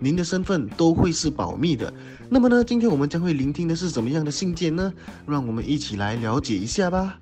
[0.00, 1.92] 您的身份都会是保密的。
[2.30, 4.94] 那么呢，今天我们将会聆听的是怎么样的信件呢？
[5.26, 7.20] 让我们一起来了解一下吧。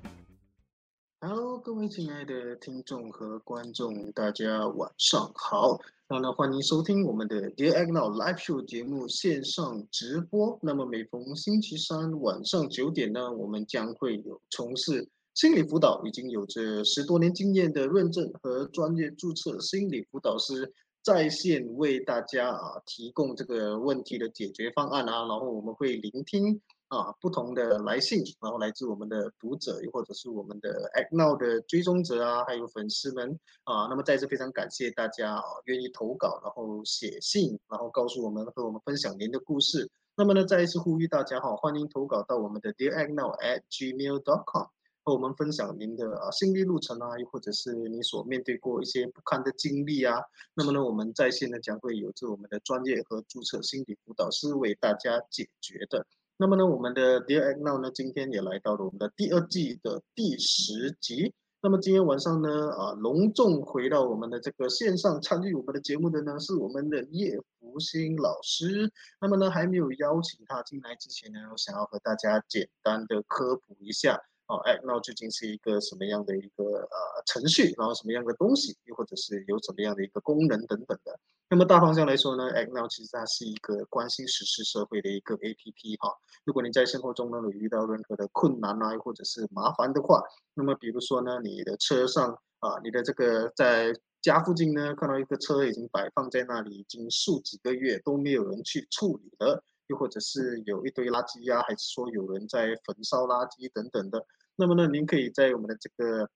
[1.21, 5.79] Hello，各位亲爱的听众和观众，大家晚上好。
[6.07, 10.59] 那呢，欢迎收听我们的 Dear a g n o Live Show 节目线上直播。
[10.61, 20.71] 那么每逢星期三晚上九点呢，我们将会有从事心理辅导，已经有着十多年经验的认证和专业注册心理辅导师。
[21.07, 39.89] 在线为大家啊提供这个问题的解决方案啊，然后我们会聆听啊不同的来信，然后来自我们的读者，又或者是我们的 Act Now 的追踪者啊，还有粉丝们啊，那么再次非常感谢大家啊愿意投稿，然后写信，然后告诉我们和我们分享您的故事。
[40.17, 44.67] 那么呢，再一次呼吁大家哈，欢迎投稿到我们的 Dear Act Now at gmail.com
[45.07, 50.21] 和我们分享您的啊心历路程啊，又或者是你所面对过一些不堪的经历啊，
[50.53, 56.05] 那么呢，我们在线呢将会有着我们的专业和注册心理辅导师为大家解决的。
[56.35, 61.33] 那么呢，我们的 Dear a g Now 呢，今天也来到了我们的第二季的第十集。
[61.61, 68.91] 那么今天晚上呢，啊，隆重回到我们的这个线上参与我们的节目的呢，是我们的叶福星老师。
[69.21, 74.21] 那么呢，还没有邀请他进来之前呢，我想要和大家简单的科普一下。
[74.47, 81.19] 哦，哎，那究竟是一个什么样的一个呃程序，然后什么样的东西，又或者是有怎么样的一个功能等等的？
[81.49, 86.13] 那么大方向来说呢，哎，那其实它是一个关心实施社会的一个 A P P 哈。
[86.45, 90.23] 如果你在生活中呢有遇到任何的困难啊，或者是麻烦的话，
[90.53, 99.61] 那么比如说呢，你的车上啊，你的这个在家附近呢看到一个车已经摆放在那里，已经数几个月都没有人去处理了。
[99.87, 104.19] 又或者是有一堆垃圾呀，还是说有人在焚烧垃圾等等的，
[104.59, 106.27] 那么呢，您可以在我们的这个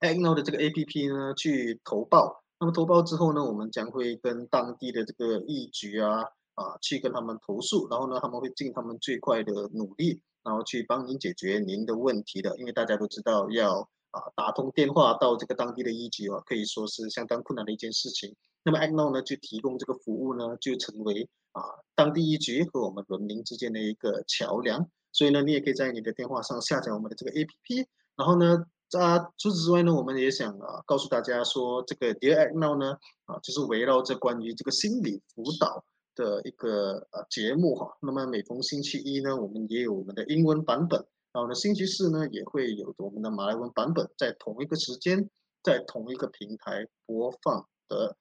[0.00, 2.44] Agno 的这个 APP 呢去投报。
[2.60, 6.20] 那么投报之后呢，我们将会跟当地的这个义局啊
[6.54, 12.54] 啊去跟他们投诉，然后呢，他们会尽他们最快的努力，然后去帮您解决您的问题的。
[12.58, 18.36] 因为大家都知道，要啊打通电话到这个当地的义局啊，可以说是相当困难的一件事情。
[18.64, 21.62] 那么 Agno 呢，就提供这个服务呢，就成为啊，
[21.94, 29.00] 当地一局和我们人民之间的一个桥梁，所以呢，你也可以在你的电话上下载我们的这个 APP，然后呢，在
[29.38, 37.96] 除此之外呢，我们也想啊告诉大家说，这个 Dear Act Now 呢，啊，就是围绕着关于这个心理辅导的一个呃节目哈。
[38.02, 41.00] 那么每逢星期一呢，我们也有我们的英文版本，
[41.32, 45.30] 然后呢，星期四呢也会有我们的马来文版本，在同一个时间，
[45.62, 48.14] 在同一个平台播放的。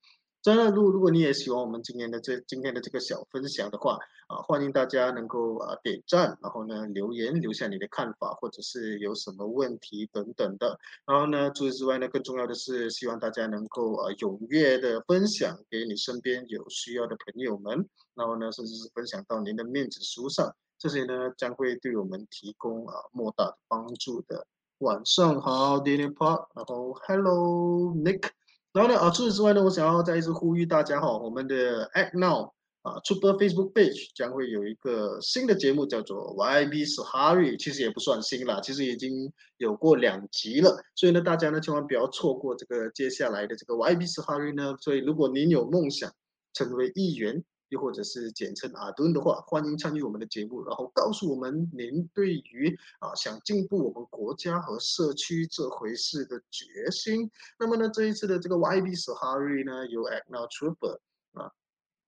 [0.45, 3.97] 真的，如如果你也喜欢我们今天的这今天的这个小分享的话，
[4.27, 10.77] 啊，欢迎大家能够啊点赞，然后呢留言留下你的看法，或者是有什么问题等等的。
[11.07, 24.45] 然后呢，除此之外呢，更重要的是希望大家能够啊踊跃的分享给你身边有需要的朋友们，然后呢，甚至是分享到您的面子书上，这些呢将会对我们提供啊莫大的帮助的。
[24.77, 28.29] 晚上好 d a n i e Park，然后 Hello Nick。
[28.75, 44.75] 然后呢，啊，除此之外呢，我想要再一次呼吁大家哈，我们的 Act Now 啊，Super Facebook Page 将会有一个新的节目，叫做 YB 是 Harry，其实也不算新了，其实已经有过两集了，所以呢，大家呢千万不要错过这个接下来的这个 YB 是 Harry 呢。
[44.81, 46.11] 所以如果您有梦想
[46.51, 57.29] 成为议员，又或者是简称阿敦的话，欢迎参与我们的节目，然后告诉我们您对于啊想进步我们国家和社区这回事的决心。
[57.59, 60.99] 那么呢，这一次的这个 YB Sahari 呢，由 Act Now Trooper
[61.33, 61.51] 啊，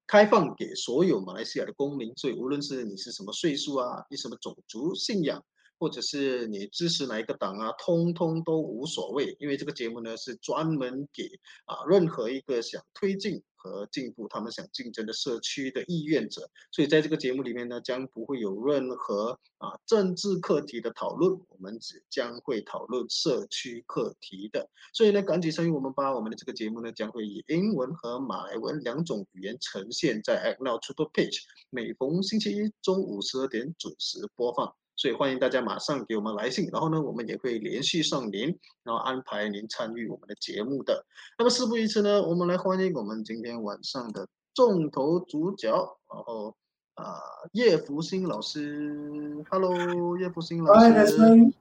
[0.05, 5.43] 开放给所有马来西亚的公民，所以无论是你是什么岁数啊，你什么种族、信仰，
[5.79, 11.23] 或者是你支持哪一个党啊，通通都无所谓，因为这个节目呢是专门给
[11.65, 13.43] 啊任何一个想推进。
[13.59, 24.69] 和进步，他们想竞争的社区的意愿者，所以在这个节目里面呢，将不会有任何啊政治课题的讨论，我们只将会讨论社区课题的。
[24.93, 26.13] 所以呢，赶紧参与我们吧！
[26.13, 31.39] 我们的这个节目呢，将会以英文和马来文两种语言呈现在 Act Now Super Page，
[31.71, 34.75] 每逢星期一中午十二点准时播放。
[34.97, 38.47] 所以欢迎大家马上给我们来信，然后呢，我们也会联系上您，
[38.83, 41.05] 然后安排您参与我们的节目的。
[41.37, 46.55] 那么事不宜迟呢，我们来欢迎我们今天晚上的重头主角，然后
[46.95, 47.13] 啊，
[47.51, 50.73] 叶福星老师，Hello，叶福星老
[51.05, 51.53] 师。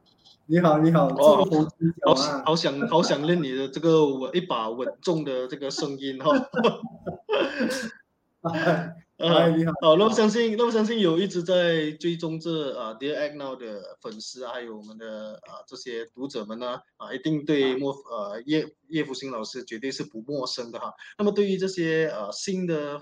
[0.47, 6.31] 你好，你好，哦中红金角好想，好想好想念你的这个稳一把稳重的这个声音哈。
[8.55, 20.93] 哎，啊，你好，好，那么相信，那么相信有一直在追踪这啊 Dear Act Now 的粉丝啊，还有我们的啊这些读者们呢，啊，一定对莫呃叶叶福星老师绝对是不陌生的哈。
[21.17, 23.01] 那么对于这些呃新的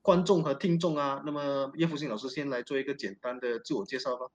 [0.00, 4.28] 观众和听众啊，那么叶福星老师先来做一个简单的自我介绍吧。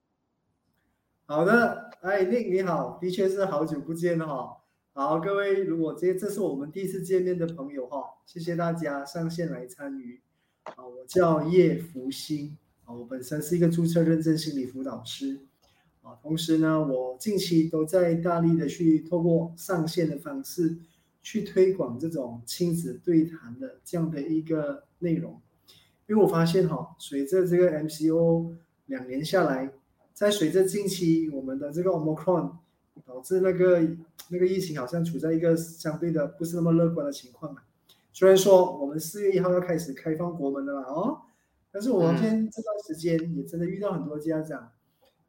[1.25, 4.57] 好的，哎，Nick 你好，的确是好久不见了哈。
[4.94, 10.21] 好，各位，如果这这是我们第一次见面的朋友哈，谢谢大家上线来参与。
[10.65, 15.39] 啊，我叫叶福星，啊，我本身是一个注册认证心理辅导师，
[16.01, 20.77] 啊，同时呢，我近期都在大力的去透过上线的方式
[21.21, 25.39] 去推广这种亲子对谈的这样的一个内容，
[26.07, 28.56] 因为我发现哈，随着这个 MCO
[28.88, 29.71] 两年下来，
[30.13, 32.53] 在随着近期我们的这个 Omicron
[33.06, 33.88] 导致那个
[34.29, 37.63] 那个疫情好像处在一个相对的不是那么乐观的情况啊。
[38.15, 41.21] 虽然说我们四月一号要开始开放国门了啦哦，
[41.69, 44.71] 但是我们天这段时间也真的遇到很多家长，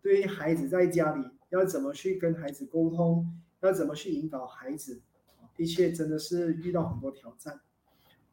[0.00, 3.26] 对于孩子在家里要怎么去跟孩子沟通，
[3.58, 5.00] 要怎么去引导孩子，
[5.56, 7.58] 的确真的是遇到很多挑战。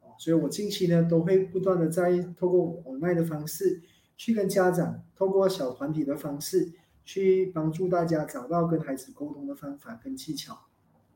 [0.02, 3.82] 哦，所以我近期呢都会不断的在透过 online 的方式，
[4.18, 6.72] 去跟家长透过小团体的方式，
[7.04, 10.68] 去帮助大家找到跟孩子沟通的方法跟技巧。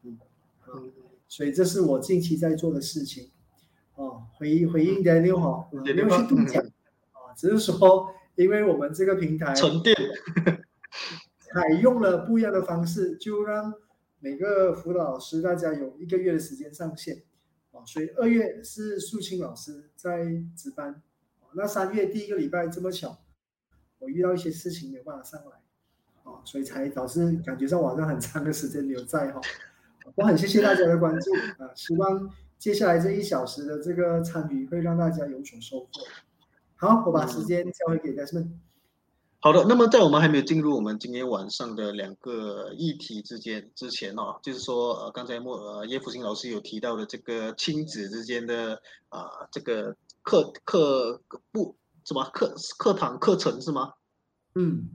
[0.01, 0.17] 嗯，
[0.61, 0.81] 好。
[1.27, 3.31] 嗯，所以这是我近期在做的事情。
[3.95, 6.59] 哦，回回应 Daniel 哈，嗯没有去度假
[7.11, 9.95] 啊，只是说因为我们这个平台沉淀，
[11.39, 13.73] 采用了不一样的方式，就让
[14.19, 17.23] 每个辅导老师大家有一个月的时间上线。
[17.71, 20.25] 哦，所以二月是素清老师在
[20.55, 21.01] 值班，
[21.41, 23.17] 哦，那三月第一个礼拜这么巧，
[23.97, 25.59] 我遇到一些事情没有办法上来，
[26.23, 29.41] 哦，所以才导致感觉上晚上很长的时间没有在哈。
[30.15, 31.31] 我很谢谢大家的关注
[31.63, 35.87] 啊，希望接下来这一小时的这个参与会让大家有所收获。
[36.75, 38.49] 好，我把时间交回给 Desmond。
[39.39, 51.21] 好的，那么在我们还没有进入我们今天晚上的两个议题之间之前哦，就是说呃，刚才莫呃叶福星老师有提到的这个亲子之间的啊、这个课课
[51.51, 53.93] 不什么课课堂课程是吗？
[54.55, 54.89] 嗯。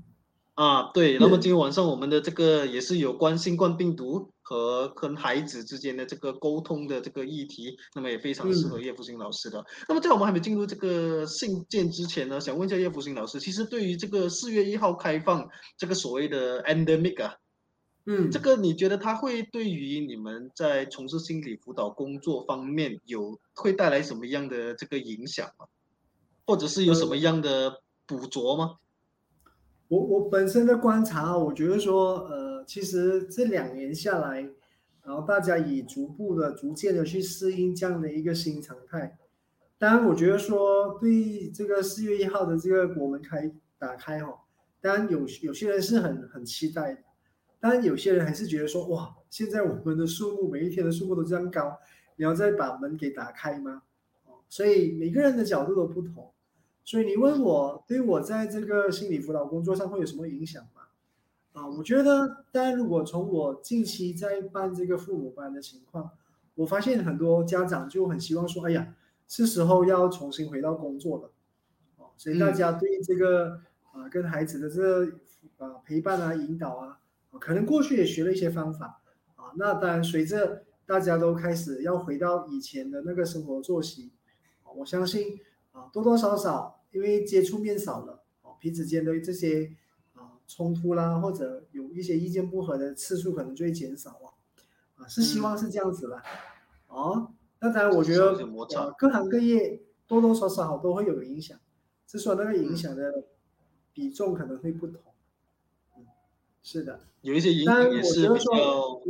[0.63, 9.65] 啊，对，那么今天晚上我们的这个也是有关新冠病毒和跟孩子之间的这个沟通的这个议题，那么也非常适合叶福星老师的。
[9.89, 17.35] 那么在我们还没进入这个信件之前呢，想问一下叶福星老师，其实对于这个四月一号开放这个所谓的 endemic 啊，
[18.07, 25.67] 嗯，这个你觉得它会对于你们在从事心理辅导工作方面有会带来什么样的这个影响吗？
[26.47, 28.77] 或者是有什么样的捕捉吗？
[29.93, 34.41] 我我本身的观察，我觉得说，呃，其实这两年下来，
[35.05, 39.19] 然后大家也逐步的、逐渐的去适应这样的一个新常态。
[39.77, 44.35] 当然，我觉得说对这个四月一号的这个国门开打开哈，
[44.81, 47.01] 当然有有些人是很很期待的，
[47.61, 51.79] 当然有些人还是觉得说，哇，现在我们的数目每一天的数目都这样高，
[52.17, 53.83] 你要再把门给打开吗？
[54.25, 56.33] 哦，所以每个人的角度都不同。
[56.85, 60.83] 所以你问我对我在这个心理辅导工作上会有什么影响吗？
[61.53, 66.11] 啊，我觉得，当然，如果从我近期在办这个父母班的情况，
[66.55, 68.95] 我发现很多家长就很希望说，哎呀，
[69.29, 71.31] 是时候要重新回到工作了，
[71.99, 73.61] 哦，所以大家对这个
[73.93, 75.19] 啊跟孩子的这个
[75.59, 76.99] 啊陪伴啊引导啊，
[77.39, 79.03] 可能过去也学了一些方法
[79.37, 84.11] 啊，那当然随着大家都开始要回到以前的那个生活作息，
[84.75, 85.39] 我相信。
[85.73, 89.75] 啊，多多少少因为接触面少了，哦，彼此间的这些
[90.13, 94.29] 啊冲突啦，或者有一些意见不合的次数可能就会减少啊，
[94.97, 96.23] 啊，是希望是这样子啦，
[96.89, 98.33] 哦，那当然我觉得
[98.77, 101.59] 啊各行各业多多少少都会有影响，
[102.07, 103.25] 只是说那个影响的
[103.95, 105.01] 比重可能会不同，
[105.97, 106.05] 嗯，
[106.63, 109.01] 是的，有一些影响也是比较，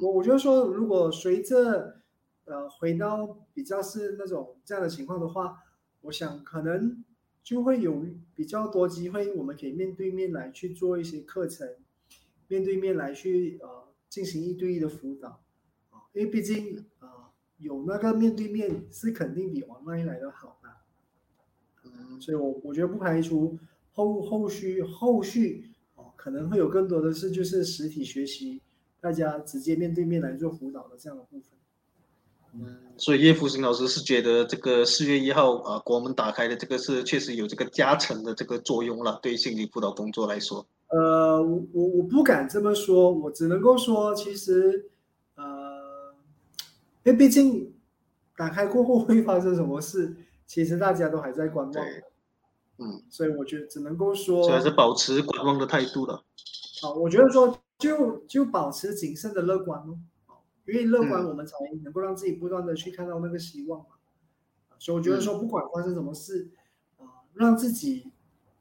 [0.00, 2.00] 我我觉得说如果随着
[2.46, 5.62] 呃回到比较是那种这样的情况的话。
[6.06, 7.04] 我想可能
[7.42, 11.68] 就会有比较多机会，我们可以面对面来去做一些课程，
[12.48, 15.40] 面对面来去呃进行一对一的辅导
[15.90, 20.70] 啊，因为毕竟啊有那个面对面是肯定比 online 来的好的，
[21.84, 23.58] 嗯，所以我我觉得不排除
[23.92, 28.60] 后后续后续哦可能会有更多的是就是实体学习，
[29.00, 31.55] 大家直接面对面来做辅导的这样的部分。
[32.58, 40.66] 嗯，所以叶福星老师是觉得这个四月一号啊，国门打开的这个是确实有这个加成的这个作用了，对心理辅导工作来说。
[40.88, 44.88] 呃，我我我不敢这么说，我只能够说，其实，
[45.34, 46.14] 呃，
[47.04, 47.74] 因为毕竟
[48.36, 50.14] 打开过后会发生什么事，
[50.46, 51.72] 其实大家都还在观望。
[51.72, 51.82] 对，
[52.78, 56.22] 嗯，所以我觉得只能够说，还是保持观望的态度了。
[56.80, 59.98] 好，我觉得说就就保持谨慎的乐观咯。
[60.66, 63.96] 因为乐观，我们才能够让自己不断的去看到那个希望嘛。
[64.78, 66.50] 所以我觉得说，不管发生什么事，
[66.98, 68.12] 啊，让自己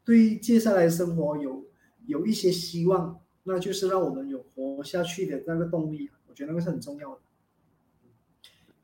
[0.03, 1.65] 对接下来的生活有
[2.05, 6.09] 有一些希望，那就是让我们有活下去的那个动力。
[6.27, 7.21] 我觉得那个是很重要的。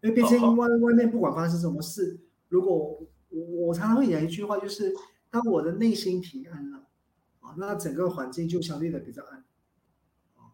[0.01, 3.00] 因为毕竟外外面不管发生什么事，如果
[3.30, 4.94] 我我常常会讲一句话，就是
[5.30, 6.88] 当我的内心平安了，
[7.40, 9.46] 啊，那整个环境就相对的比较安。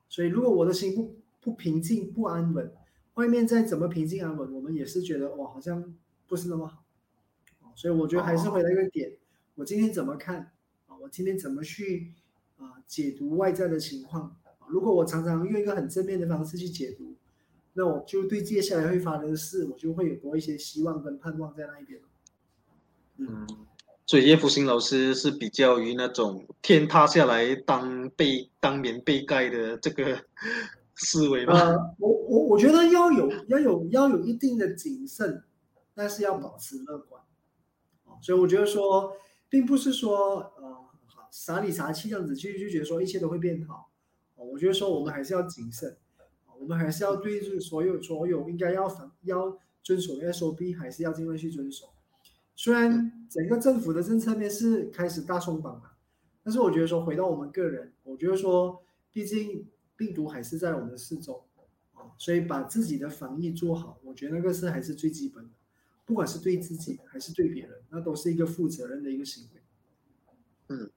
[0.09, 1.15] 所以如果我的心不
[1.47, 2.69] 不平静、不安稳，
[3.13, 5.95] 外面再怎么平静安稳，我们也是觉得哇，好像
[6.27, 6.83] 不是那么好。
[7.73, 9.13] 所以我觉得还是回到一个点，
[9.55, 10.51] 我今天怎么看
[10.87, 10.97] 啊？
[11.01, 12.11] 我今天怎么去
[12.57, 14.35] 啊解读外在的情况？
[14.67, 17.15] 如果我常常用一个很正面的方式去解读，
[17.75, 22.01] 那我就对接下来会发生的事，我就会有多一些希望跟盼望在那一边。
[23.19, 23.47] 嗯，
[24.05, 30.25] 所以叶福星老师是比较于那种天塌下来当被当棉被盖的这个。
[30.99, 35.43] 思维呃，我我我觉得要有要有要有一定的谨慎，
[35.93, 37.21] 但是要保持乐观，
[38.19, 39.13] 所以我觉得说，
[39.47, 40.75] 并不是说呃
[41.29, 43.91] 傻里傻气这样子去就觉得说一切都会变好，
[44.35, 45.97] 我觉得说我们还是要谨慎，
[46.59, 51.89] 我们还是要对就是所有所有应该要反要遵守的 SOP 还是要尽量去遵守，
[52.55, 55.91] 虽然整个政府的政策面是开始大松绑了，
[56.43, 58.81] 但是我觉得说回到我们个人，我觉得说
[59.13, 59.67] 毕竟。
[59.97, 61.43] 病毒还是在我们的四周，
[61.93, 65.49] 啊，所以把自己的防疫做好，我觉得那个是还是最基本的，
[66.05, 69.61] 不管是对自己还是对别人，那都是一个负责任的一个行为。
[70.69, 70.89] 嗯，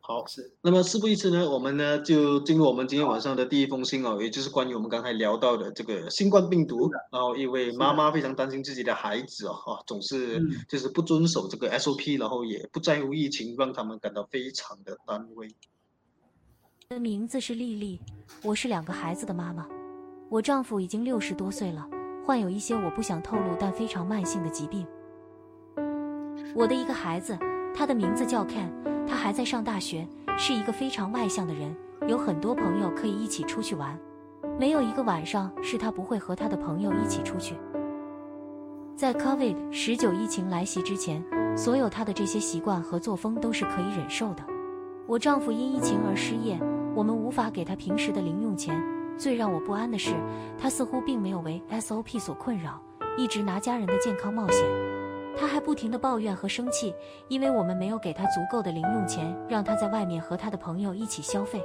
[0.00, 0.52] 好，是。
[0.62, 6.90] 那么事不宜迟呢，我们呢就进入我们今天晚上的第一封信哦，也就是关于我们刚才聊到的这个新冠病毒。
[7.10, 15.44] 然后一位妈妈非常担心自己的孩子哦，啊，总是就是不遵守这个 SOP，然后也不在乎疫情，让他们感到非常的担忧。
[16.92, 17.98] 的名字是丽丽，
[18.44, 19.66] 我是两个孩子的妈妈。
[20.28, 21.88] 我丈夫已经六十多岁了，
[22.22, 24.86] 患有一些我不想透露但非常慢性的疾病。
[26.54, 27.38] 我的一个孩子，
[27.74, 28.68] 他的名字叫 Ken，
[29.06, 30.06] 他还在上大学，
[30.36, 31.74] 是一个非常外向的人，
[32.06, 33.98] 有很多朋友可以一起出去玩，
[34.60, 37.54] 没有一个晚上是他不会和他的朋友一起出去。
[38.94, 41.24] 在 COVID 十九疫情来袭之前，
[41.56, 44.44] 所有他的这些习惯和作风都是可以忍受的。
[45.06, 46.60] 我丈夫因疫情而失业。
[46.94, 48.80] 我们无法给他平时的零用钱。
[49.18, 50.14] 最让我不安的是，
[50.58, 52.80] 他似乎并没有为 SOP 所困扰，
[53.16, 54.64] 一直拿家人的健康冒险。
[55.36, 56.94] 他还不停地抱怨和生气，
[57.28, 61.64] 因为我们没有给他足够的零用钱，让他在外面和他的朋友一起消费。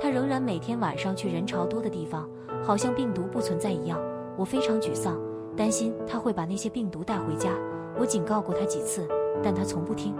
[0.00, 2.28] 他仍然每天晚上去人潮多的地方，
[2.62, 3.98] 好像病毒不存在一样。
[4.36, 5.18] 我非常沮丧，
[5.56, 7.50] 担心他会把那些病毒带回家。
[7.98, 9.08] 我警告过他几次，
[9.42, 10.14] 但他从不听。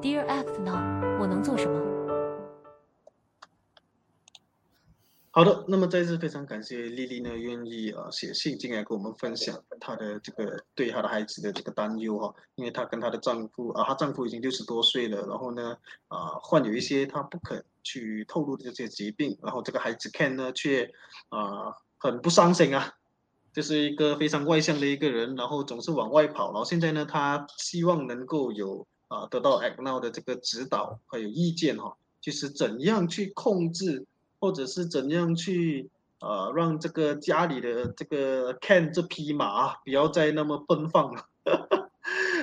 [0.00, 1.89] Dear Act Now，我能做什么？
[5.32, 15.76] 好的，那么再次非常感谢丽丽呢，愿意啊写信进来跟我们分享她的这个对她的孩子的这个担忧哈，因为她跟她的丈夫啊，她丈夫已经六十多岁了，然后呢
[16.08, 20.90] 啊患有一些她不肯去透露的这些疾病，然后这个孩子 Ken 呢却
[21.28, 22.94] 啊很不伤心啊，
[23.52, 34.04] 就是一个非常外向的一个人，然后总是往外跑，然后现在呢他希望能够有啊得到 a c n o w 的这个指导还有意见哈，就是怎样去控制。
[34.40, 41.28] 或者是怎样去呃让这个家里的这个 Ken 这匹马不要再那么奔放了？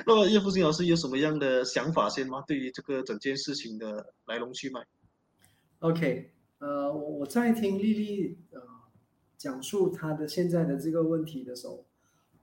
[0.06, 2.42] 那么叶福星老师有什么样的想法先吗？
[2.46, 4.86] 对于这个整件事情的来龙去脉
[5.80, 8.60] ？OK，呃，我我在听丽丽呃
[9.36, 11.84] 讲述她的现在的这个问题的时候，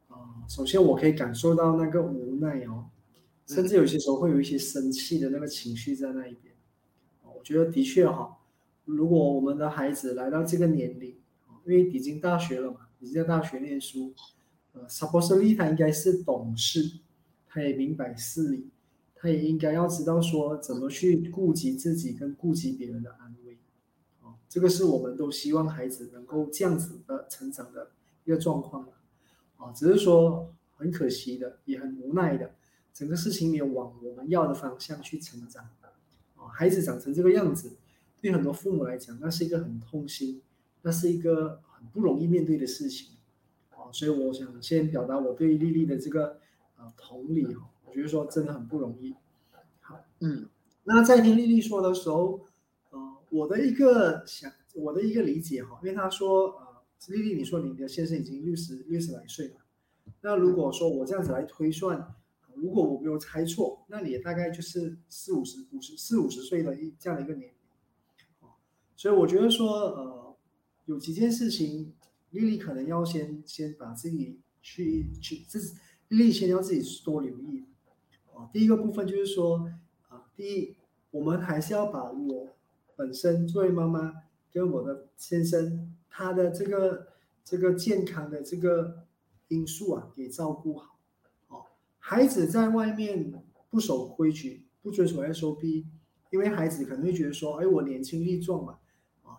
[0.10, 2.86] 啊，首先我可以感受到那个无奈哦，
[3.48, 6.54] 甚至有些时候会有一些生气的那个情绪在那一边。
[7.24, 8.38] 我觉得的确哈。
[8.86, 11.16] 如果我们的孩子来到这个年龄，
[11.66, 14.14] 因为已经大学了嘛，已经在大学念书，
[14.74, 17.00] 呃，supposedly 他应该是懂事，
[17.48, 18.70] 他也明白事理，
[19.16, 23.58] 他也应该要知道说怎么去顾及自己跟顾及别人的安危，
[24.22, 27.90] 哦，这个是我们都希望孩子能够这样子的成长的
[28.24, 28.88] 一个状况
[29.58, 32.52] 啊，只是说很可惜的，也很无奈的，
[32.94, 35.68] 整个事情没有往我们要的方向去成长，
[36.36, 37.72] 啊，孩子长成这个样子。
[38.26, 40.42] 对很多父母来讲，那是一个很痛心，
[40.82, 43.18] 那是一个很不容易面对的事情，
[43.70, 46.40] 啊，所以我想先表达我对丽丽的这个
[46.76, 49.14] 啊同理哈，我觉得说真的很不容易。
[49.80, 50.50] 好，嗯，
[50.86, 52.42] 那在听丽丽说的时候，
[52.90, 59.58] 呃，我的一个想，我的一个理解哈，因为她说，呃，丽丽，你说你的先生已经六十六十来岁了，
[60.22, 62.16] 那如果说我这样子来推算，
[62.56, 67.55] 如果我没有猜错，那你也大概就是四五十、五十四五十岁的一这样的一个年龄，
[68.96, 70.36] 所以我觉得说，呃，
[70.86, 71.94] 有几件事情，
[72.32, 75.76] 丽丽可能要先先把自己去去自。
[76.10, 77.66] 立先要自己多留意，
[78.32, 79.72] 哦，第一个部分就是说，
[80.08, 80.76] 啊，第一，
[81.10, 82.50] 我们还是要把我
[82.96, 84.14] 本身作为妈妈
[84.54, 87.08] 跟我的先生他的这个
[87.44, 89.08] 这个健康的这个
[89.48, 91.00] 因素啊给照顾好，
[91.48, 91.66] 哦，
[91.98, 93.34] 孩子在外面
[93.72, 95.86] 不守规矩，不遵守 SOP，
[96.30, 98.78] 因为孩子可能会觉得说，哎，我年轻力壮嘛，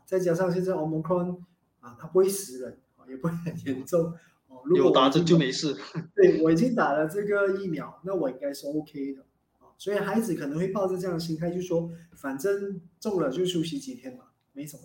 [0.06, 1.40] 再加上现在 Omicron
[1.80, 4.14] 啊，它不会死人，啊，也不会很严重。
[4.48, 4.62] 哦。
[4.64, 5.76] 如果打针就没事。
[6.16, 9.22] 对我已经打了这个疫苗，那我应该是 OK 的
[9.58, 9.74] 啊。
[9.76, 14.84] 所以孩子可能会抱着这样的心态，就说反正中了就休息几天嘛，没什么。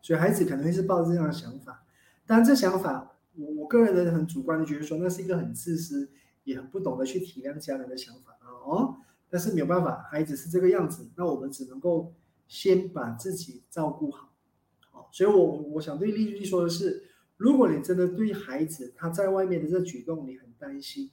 [0.00, 1.84] 所以孩子可能会是抱着这样的想法。
[2.26, 6.10] 但这想法，我我个人的很主观的觉得说，那是一个很自私，
[6.44, 8.48] 也很不懂得去体谅家人的想法啊。
[8.64, 8.96] 哦，
[9.28, 12.12] 但是没有办法，孩子是这个样子，那我们只能够
[12.48, 14.31] 先把自己照顾好。
[15.12, 17.04] 所以我我想对丽丽说的是。
[17.38, 21.10] 如果你真的对孩子他在外面的这举动你很担心，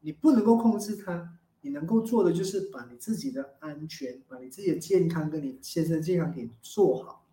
[0.00, 7.26] 你不能够控制他，你能够做的就是把你自己的安全、把你自己的健康跟你先生健康给做好。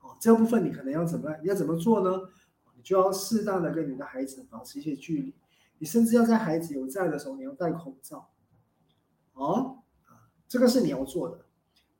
[0.00, 2.30] 哦，这部分你可能要怎么要怎么做呢？
[2.76, 5.34] 你就要适当的跟你的孩子保持一些距离，
[5.78, 8.30] 你甚至要在孩子有在的时候你要戴口罩。
[9.34, 11.44] 哦，啊，这个是你要做的。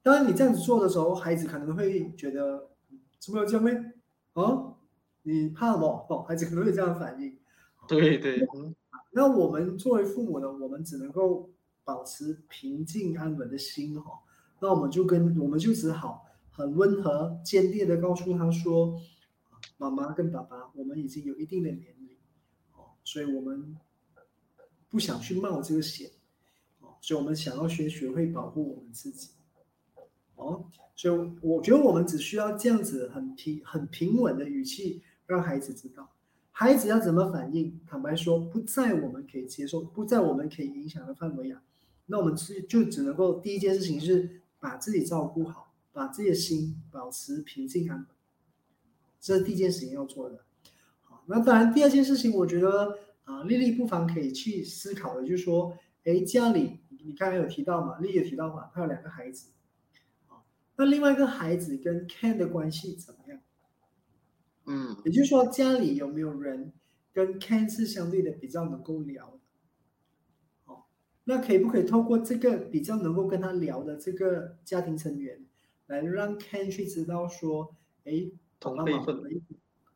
[0.03, 2.71] 当然你这样子做的时候，孩子可能会觉得
[3.27, 3.73] 怎么有这样呢？
[4.35, 4.77] 啊？
[5.25, 5.85] 你怕不？
[5.85, 7.37] 哦，孩子可能会这样反应。
[7.89, 8.47] 对对，
[9.11, 11.51] 那我们作为父母呢，我们只能够
[11.83, 14.21] 保持平静安稳的心哈。
[14.61, 18.97] 那我们就跟我们就只好很温和、坚定的告诉他说
[19.77, 22.17] ：“妈妈跟爸爸，我们已经有一定的年龄
[22.77, 23.77] 哦，所以我们
[24.89, 26.09] 不想去冒这个险
[26.79, 29.31] 哦，所以我们想要先学会保护我们自己
[30.37, 30.65] 哦。
[30.95, 36.09] 所以我觉得我们只需要这样子很平、很平稳的语气。”让孩子知道，
[36.53, 37.81] 孩子要怎么反应。
[37.85, 41.61] 坦白说，不在我们可以接受，不在我们可以影响的范围啊。
[42.07, 48.07] 那我们只就只能够第一件事情是把自己照顾好，把自己的心保持平静安稳，
[49.21, 50.45] 这是第一件事情要做的。
[51.03, 59.49] 好，那当然第二件事情，我觉得啊，丽丽不妨可以去思考的，就是说，哎，家里你刚才有提到嘛，丽丽有提到嘛，她有两个孩子，
[60.77, 63.41] 那另外一个孩子跟 Ken 的关系怎么样？
[64.67, 66.73] 嗯，也就是说，家里有没有人
[67.13, 70.73] 跟 Ken 是相对的比较能够聊的？
[70.73, 70.85] 哦，
[71.25, 75.47] 那可以不可以透过这个比较能够跟他聊的这个家庭成员，
[75.87, 79.31] 来让 Ken 去知道说，哎，同辈分的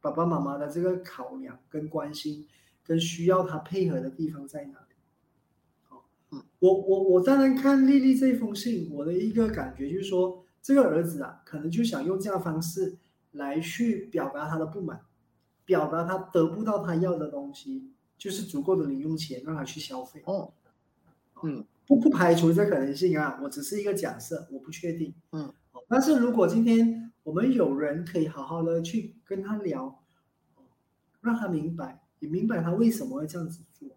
[0.01, 2.47] 爸爸妈妈的这个考量跟关心，
[2.83, 4.95] 跟需要他配合的地方在哪里？
[5.83, 12.99] 好，嗯，我我我当然看丽丽这封信，我的一个感觉就是说，这个儿子啊，可能就想用这样的方式。
[13.35, 15.03] 来去表达他的不满，
[15.64, 20.20] 表达他得不到他要的东西，就是足够的零用钱让他去消费。
[20.27, 20.53] 哦，
[21.44, 25.14] 嗯，不不排除这可能性啊，我只是一个假设，我不确定。
[25.31, 25.55] 嗯，
[25.88, 30.03] 但是如果今天我们有人可以好好的去跟他聊，
[31.20, 33.88] 让他明白，也明白他为什么会这样子做，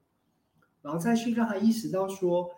[0.83, 2.51] 然后再去让他意识到说，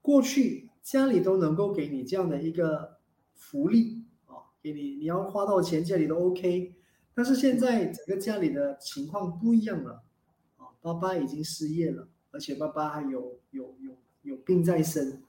[0.00, 2.95] 过去家里都能够给你这样的一个
[3.36, 4.50] 福利啊。
[4.60, 6.74] 给你，你要花多少钱，家里都 OK。
[7.14, 10.02] 但是现在整个家里的情况不一样了，
[10.56, 15.22] 啊，爸爸已经失业了，而且爸爸还有有有有病在身，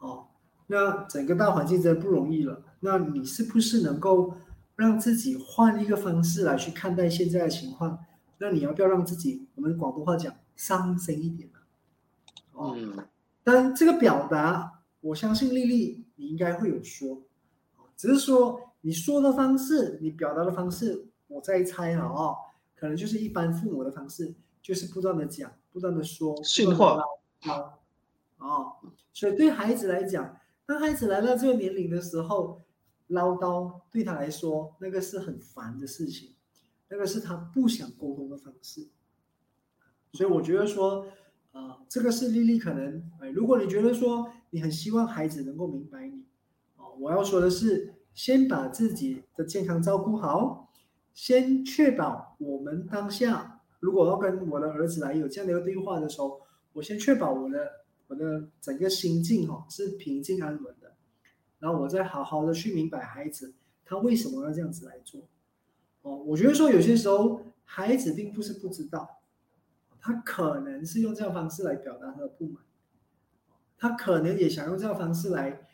[0.00, 0.26] 哦，
[0.66, 2.64] 那整个大环境真的不容易了。
[2.80, 4.34] 那你是不是能够
[4.74, 8.04] 让自己换一个方式来去看待现在的情况？
[8.38, 11.58] 那你要不要让自己，我们广东话讲，伤心一点呢？
[12.52, 12.76] 哦，
[13.44, 17.22] 但这个表达，我相信丽丽你应该会有说，
[17.98, 18.64] 只是说。
[18.80, 22.36] 你说的方式，你表达的方式，我在猜啊，哦，
[22.76, 24.32] 可能就是一般父母的方式，
[24.62, 26.96] 就是不断的讲，不断的说，训话，
[27.40, 27.74] 啊，
[28.38, 28.76] 哦，
[29.12, 32.62] 所以对孩子来讲，当孩子来到这个年龄的时候，
[33.08, 36.36] 唠叨对他来说，那个是很烦的事情，
[36.88, 38.86] 那个是他不想沟通的方式，
[40.12, 41.04] 所以我觉得说，
[41.50, 46.22] 啊，这个是丽丽可能，哎，如果你觉得说你很希望孩子能够明白你，哦，
[47.00, 47.94] 我要说的是。
[48.14, 50.72] 先把自己的健康照顾好，
[51.14, 56.40] 先确保我们当下如果要跟我的儿子来有这样的一个对话的时候，
[56.72, 57.70] 我先确保我的
[58.08, 60.96] 我的整个心境哈是平静安稳的，
[61.60, 65.20] 然后我再好好的去明白孩子他为什么要这样子来做。
[66.02, 69.20] 哦，我觉得说有些时候孩子并不是不知道，
[70.00, 72.64] 他可能是用这样方式来表达他的不满，
[73.78, 75.67] 他可能也想用这样方式来，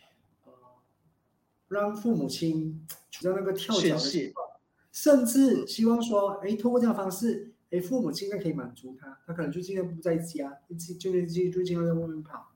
[1.68, 4.46] 让父母亲处在那个跳脚的情况，
[4.92, 12.50] 甚至希望说，哎，通过这样方式，哎，父母尽量可以满足他，他可能就尽量不在家，就就就就尽量在外面跑，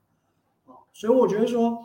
[0.65, 1.83] 哦，所以我觉得说，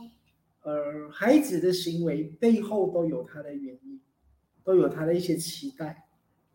[0.63, 4.01] 呃，孩子的行为背后都有他的原因。
[4.67, 6.07] 都有他的一些期待，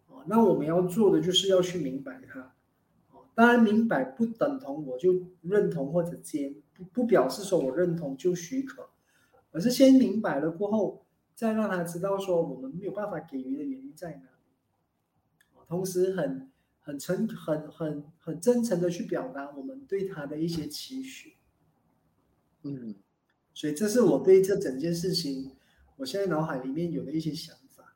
[0.07, 2.39] 哦，那我们要做的就是要去明白他，
[3.11, 8.89] 哦，当然明白不等同我就认同或者接，不不表示说我认同就许可，
[9.51, 21.35] 而是先明白了过后，再让他知道说我们没有办法给予的原因在哪里，同时很很诚很很很真诚的去表达我们对他的一些期许，
[22.63, 22.95] 嗯，
[23.53, 25.51] 所以这是我对这整件事情，
[25.97, 27.95] 我现在脑海里面有的一些想法。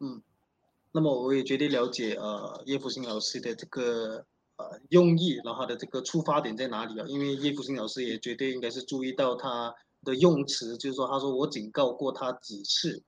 [0.00, 0.20] 嗯，
[0.92, 7.06] 那么我也绝对了解呃叶福星老师的这个呃用意，然后他的这个出发点在哪里啊？
[7.08, 13.02] 因为叶福星老师也绝对应该是注意到他的用词，就是说他说我警告过他几次，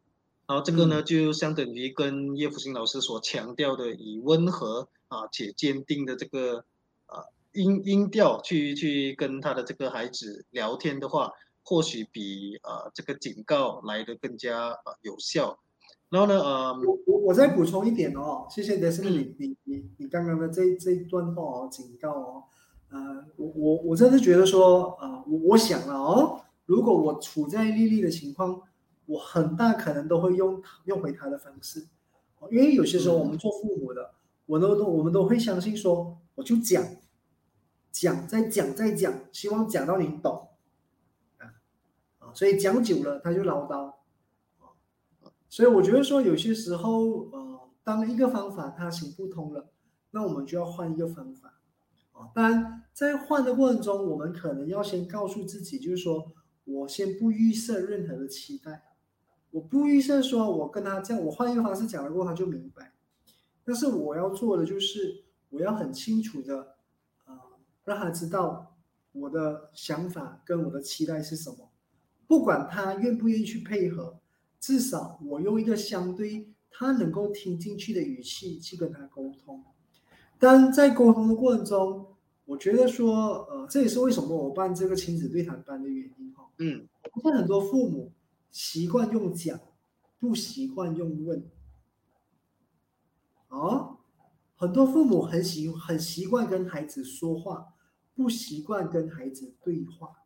[0.47, 6.65] 然后这个呢就相等于跟叶福星老师所强调的以温和啊且坚定的这个
[7.07, 11.33] 啊音音调去去跟他的这个孩子聊天的话，
[11.65, 15.59] 或许比啊这个警告来的更加啊有效。
[16.11, 16.41] 然后呢？
[16.41, 22.45] 呃，我我我再补充一点哦，谢谢德斯你你你你刚刚的这这一段话哦，警告哦，
[22.91, 28.63] 呃，我我我真是觉得说啊，我我想了哦，如果我处在丽丽的情况，
[29.07, 31.87] 我很大可能都会用用回他的方式，
[32.51, 34.15] 因为有些时候我们做父母的，
[34.47, 36.85] 我都都我们都会相信说，我就讲
[37.91, 40.49] 讲再讲再讲，希望讲到你懂。
[41.39, 41.53] 啊
[42.19, 43.93] 啊，所以讲久了他就唠叨。
[45.49, 49.69] 所以我觉得说，有些时候，呃，当一个方法它行不通了，
[50.11, 51.61] 那我们就要换一个方法，
[52.13, 56.33] 啊，当然在换的过程中，我们可能要先告诉自己，就是说
[56.65, 58.83] 我先不预设任何的期待，
[59.51, 62.93] 我不预设说我跟他这样，我换一个方式讲了过他就明白，
[63.65, 66.77] 但是我要做的就是我要很清楚的，
[67.25, 67.39] 啊，
[67.85, 68.77] 让他知道
[69.13, 71.71] 我的想法跟我的期待是什么，
[72.27, 74.19] 不管他愿不愿意去配合。
[74.59, 79.63] 至少我用一个相对他能够听进去的语气去跟他沟通，
[80.39, 82.07] 但在沟通的过程中，
[82.47, 86.44] 我觉得说，呃，这也是为什么我办这个亲子对谈班的原因哈。
[86.59, 88.13] 嗯，现在很多父母
[88.51, 89.61] 习惯用讲，
[90.19, 91.51] 不习惯用问。
[93.49, 93.99] 哦，
[94.57, 97.75] 很多父母很习很习惯跟孩子说话，
[98.15, 100.17] 不习惯跟孩子对话。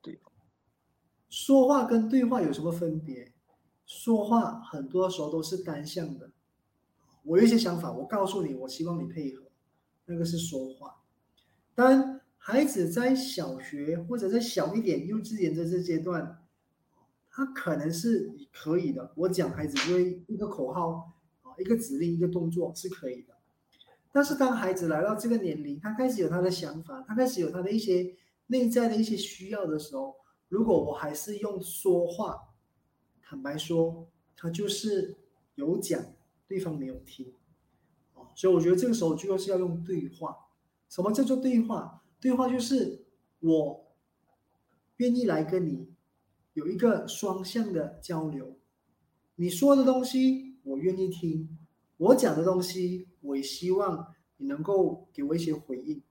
[0.00, 0.20] 对，
[1.28, 3.32] 说话跟对话有什么分别？
[3.86, 6.30] 说话很多时候都是单向的，
[7.22, 9.44] 我有一些想法，我告诉你，我希望你配合，
[10.06, 11.02] 那个是说话。
[11.74, 16.44] 当孩子在小学或者在小一点幼稚园的这阶段，
[17.30, 19.14] 他可能是可以的。
[19.16, 23.34] 我讲孩子因为一个口号啊，一个指令，一个动作是可以的。
[24.12, 28.14] 但是当孩子来到这个年龄，他开始有他的想法，他开始有他的一些
[28.48, 30.14] 内在的一些需要的时候，
[30.50, 32.50] 如果我还是用说话。
[33.22, 35.16] 坦白说，他就是
[35.54, 35.98] 有讲，
[36.46, 37.32] 对方没有听，
[38.12, 40.36] 哦，所以我觉得这个时候就是要用对话。
[40.90, 42.02] 什么叫做对话？
[42.24, 43.04] 对话就是
[43.40, 43.84] 我
[44.96, 45.92] 愿意来跟你
[46.54, 48.56] 有一个双向的交流。
[49.34, 51.58] 你说的东西我愿意听，
[51.98, 56.02] 我讲的东西我也希望你能够给我一些回应。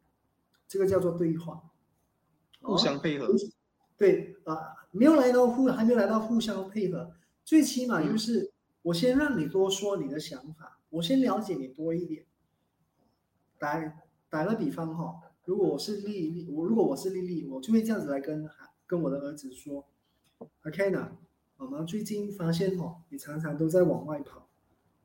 [0.68, 1.64] 这个叫做对话，
[2.62, 3.28] 互相配合。
[3.98, 4.86] 对啊。
[4.92, 12.24] 没有来到互，还没有来到互相配合，最起码就是我先让你多说你的想法，我先了解你多一点。
[13.58, 18.50] 打打个比方哈，如果我是丽丽，我如果我是丽丽，我就会这样子来跟
[18.88, 19.86] 跟我的儿子说
[20.66, 21.18] ，OK 呢，
[21.58, 24.50] 妈妈最近发现哦，你常常都在往外跑，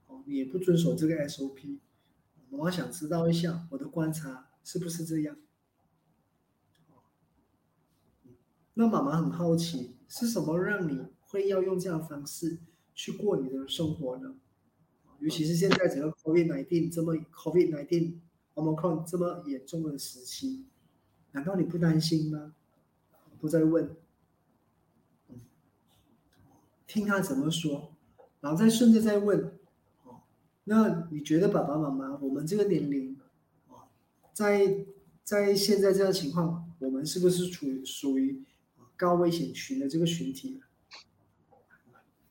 [0.06, 1.78] 哦，你也不遵守这个 SOP，
[2.50, 5.36] 妈妈想知道一下我的观察是不是这样。
[8.74, 12.58] 那妈妈很好奇，是什么让你会要用这样的方式
[12.94, 14.36] 去过你的生活呢？
[15.18, 18.18] 尤其是现在整个 COVID-19 这么 COVID-19
[18.58, 20.66] Omicron 这么严重的时期，
[21.32, 22.54] 难道你不担心吗？
[23.40, 23.96] 都在问，
[26.86, 27.94] 听他怎么说，
[28.40, 29.52] 然后再顺着再问，
[30.04, 30.22] 哦，
[30.64, 33.16] 那你觉得爸爸妈妈，我们这个年龄，
[33.68, 33.88] 哦，
[34.32, 34.84] 在
[35.22, 38.44] 在现在这样情况，我们是不是处于属于？
[38.96, 40.60] 高危险群的这个群体，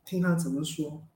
[0.04, 1.08] 听他怎么说，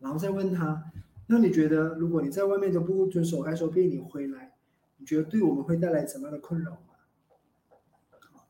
[0.00, 0.90] 然后再问他，
[1.26, 4.54] 那你觉得如果你在外面都不遵守 SOP，你回来，
[4.98, 6.78] 你觉得对我们会带来怎么样的困扰吗？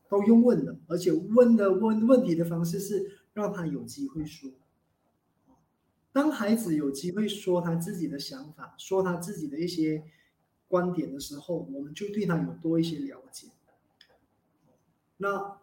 [0.09, 4.51] 都用问的，而且问的问问题的方式是让他有机会说。
[6.11, 10.03] 当孩子有机会说他自己的想法，说他自己的一些
[10.67, 13.47] 观点的时候，我们就对他有多一些了解。
[15.17, 15.57] 那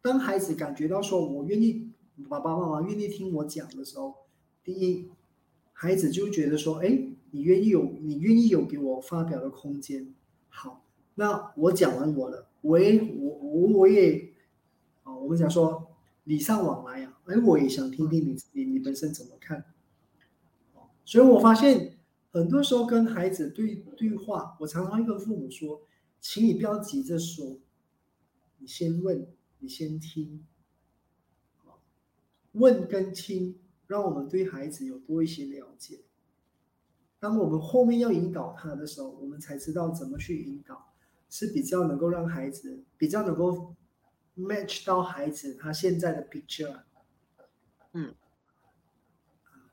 [0.00, 1.90] 当孩子感觉到说我愿意，
[2.28, 4.14] 爸爸妈妈愿意听我讲的时候，
[4.62, 5.10] 第一，
[5.82, 6.88] 孩子就觉得说，哎，
[7.30, 10.14] 你愿意有，你愿意有给我发表的空间。
[10.50, 14.34] 好，那我讲完我的，我也我我我也，
[15.04, 19.64] 啊，我们讲说礼尚往来呀，哎，我也想听听你你你本身怎么看。
[21.02, 21.96] 所以我发现
[22.30, 25.80] 很多时候跟孩子对对话，我常常会跟父母说，
[26.20, 27.58] 请你不要急着说，
[28.58, 29.26] 你先问，
[29.60, 30.44] 你先听，
[32.52, 33.58] 问跟听，
[33.90, 36.02] 让我们对孩子有多一些了解。
[37.18, 40.92] 当我们后面要引导他的时候，我们才知道怎么去引导，
[41.28, 43.74] 是比较能够让孩子比较能够
[44.36, 46.82] match 到孩子他现在的 picture。
[47.94, 48.14] 嗯，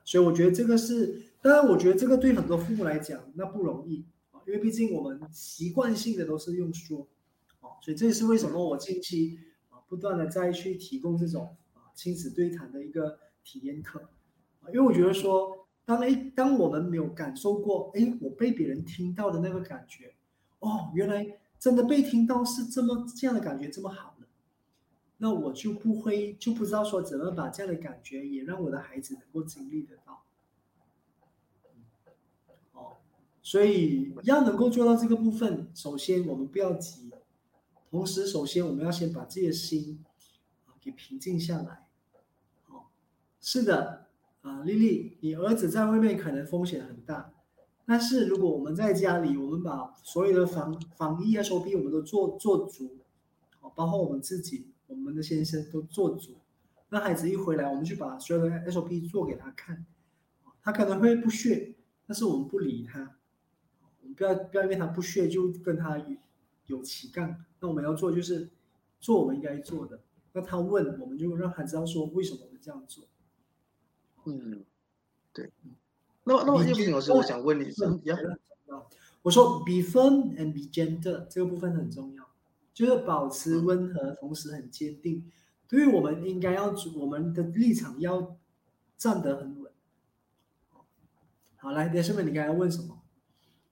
[0.04, 1.22] 所以我觉得这个是。
[1.40, 7.06] 当然，我觉得这个对很多父母来讲那不容易啊，因为毕竟我们习惯性的都是用说，
[7.60, 14.10] 哦，所以这也是为什么我近期啊不断的再去提供这种啊亲子对谈的一个体验课，
[14.66, 20.12] 因为我觉得说，当哎当我们没有感受过哎我被别人听到的那个感觉，
[20.58, 24.26] 哦，原来真的被听到是这么这样的感觉这么好的，
[25.16, 30.22] 那我就不会就不知道说怎么把这样的感觉也让我的孩子能够经历得到。
[32.72, 32.98] 哦
[33.40, 37.10] 所以要能够做到这个部分，首先我们不要急，
[37.90, 40.04] 同时首先我们要先把自己的心
[40.78, 41.87] 给平静下来。
[43.40, 44.06] 是的，
[44.42, 47.32] 啊，丽丽，你儿子在外面可能风险很大，
[47.86, 52.98] 但是如果我们在家里，我们把所有的防防疫 SOP 我们都做做足，
[53.60, 56.36] 哦，包括我们自己、我们的先生都做足，
[56.90, 59.86] 那孩子一回来，我们就把所有的 SOP 做给他看，
[60.62, 61.74] 他可能会不屑，
[62.06, 63.14] 但是我们不理他。
[64.16, 66.16] 不要不要因为他不屑就跟他有
[66.66, 68.50] 有起杠，那我们要做就是
[68.98, 70.00] 做我们应该做的。
[70.32, 73.04] 那他问，我们就让他知道说为什么我们这样做。
[74.28, 74.64] 嗯，
[75.32, 75.50] 对。
[76.24, 77.72] 那那叶斌老师，我想问你，
[79.22, 82.28] 我说 be firm and be gentle 这个部分很重要，
[82.74, 85.24] 就是保持温和，同时很坚定。
[85.68, 88.36] 对于我们应该要我们的立场要
[88.96, 89.72] 站得很稳。
[91.56, 93.00] 好，来，连胜妹，你刚才问什么？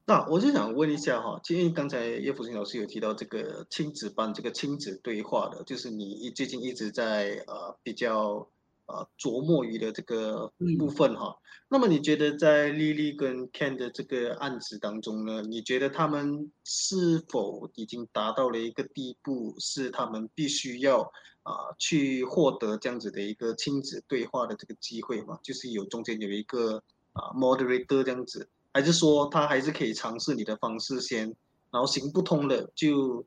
[0.08, 8.48] 那我就想问一下哈，因为刚才叶福清老师有提到这个亲子班，这个亲子对话的，就是你最近一直在呃比较
[8.86, 11.36] 呃琢磨于的这个部分哈。
[11.68, 21.02] 那么你觉得在丽丽跟 Ken 的这个案子当中呢，你觉得他们是否已经达到了一个地步，是他们必须要
[21.42, 25.38] 啊去获得这样子的一个亲子对话的这个机会嘛？
[25.42, 28.48] 就是有中间有一个啊 moderator 这样子。
[28.72, 31.34] 还是说他还是可以尝试你的方式先，
[31.70, 33.24] 然后行不通了就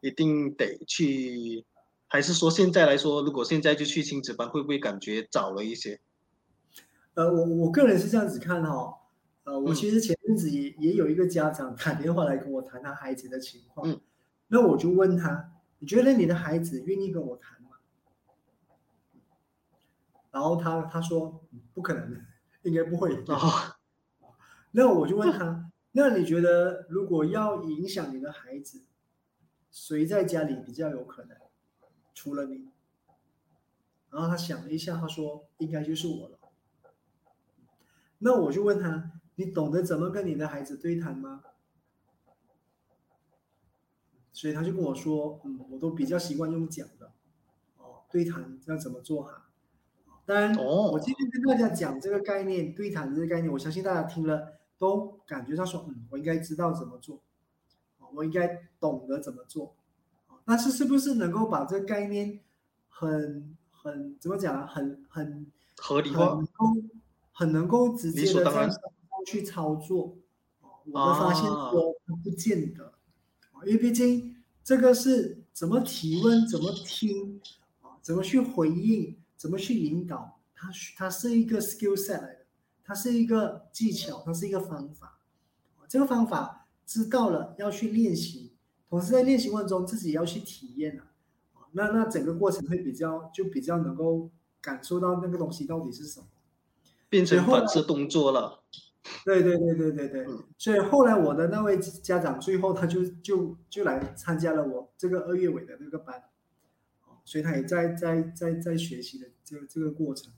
[0.00, 1.62] 一定得去，
[2.16, 6.00] 还是说现在来说，如果现在就去亲子班，会不会感觉早了一些？
[7.12, 9.00] 呃，我我个人是这样子看哈，
[9.44, 14.00] 呃，我其实前阵子也也有一个家长打电话来跟我谈他孩子的情况，嗯，
[14.48, 17.68] 那我就问他，你觉得你的孩子愿意跟我谈吗？
[20.30, 22.24] 然后他他说不可能，
[22.64, 23.22] 应该不会。
[24.72, 28.84] 那我就问他，那你觉得如果要影响你的孩子，
[29.70, 31.36] 谁在家里比较有可能？
[32.16, 32.70] 除了你。
[34.10, 36.38] 然后他想了一下，他说应该就是我了。
[38.18, 41.44] 那我就问他，你懂得怎么跟你的孩子对谈吗？
[44.32, 47.12] 所以他就跟我说，嗯，我都比较习惯用讲的。
[47.76, 49.50] 哦，对谈要怎么做哈？
[50.24, 54.54] 当然，我今天跟大家讲这个概念，对谈这个概念，我相信大家听了。
[54.78, 57.22] 都感觉到说，嗯，我应该知道怎么做，
[58.14, 59.75] 我应该懂得怎么做，
[60.46, 62.40] 但是是不是能够把这个概念
[62.88, 66.64] 很很怎么讲，很很合理化，很够
[67.32, 68.70] 很能够直接的在
[69.26, 70.16] 去操作？
[70.60, 72.94] 我的发现说不见得，
[73.64, 77.40] 因为毕竟这个是怎么提问，怎么听，
[77.82, 82.46] 啊，怎么去回应，怎么去引导，它它是一个 skill set 来的。
[82.84, 85.18] 它是一个技巧，它是一个方法。
[85.88, 88.52] 这个方法知道了要去练习，
[88.88, 91.06] 同时在练习过程中自己要去体验啊。
[91.72, 96.26] 那那整个过程会比较就比较能够感受到那个东西到底是什么。
[97.08, 98.62] 变成反射动作了。
[99.24, 100.26] 对对对对对对。
[100.58, 106.24] 所以后来我的那位家长最后他就就就来参加了我这个二月尾的那个班，
[107.24, 110.32] 所以他也在在在在学习的这个这个过程。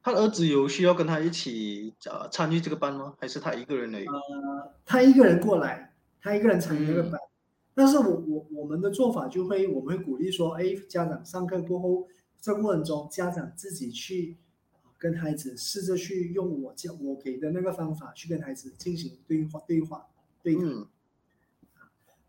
[0.00, 3.14] 他儿子有需要跟他一起呃参与这个班吗？
[3.18, 4.06] 还是他一个人而已？
[4.06, 7.20] 呃，他一个人过来，他一个人参与那个班。
[7.78, 12.08] 但是我我我们的做法就会，我们会鼓励说，哎，家长上课过后，
[12.40, 14.36] 这过程中家长自己去
[14.98, 20.08] 跟孩子试着去用我教我给的那个方法去跟孩子进行对话对话
[20.42, 20.88] 对谈。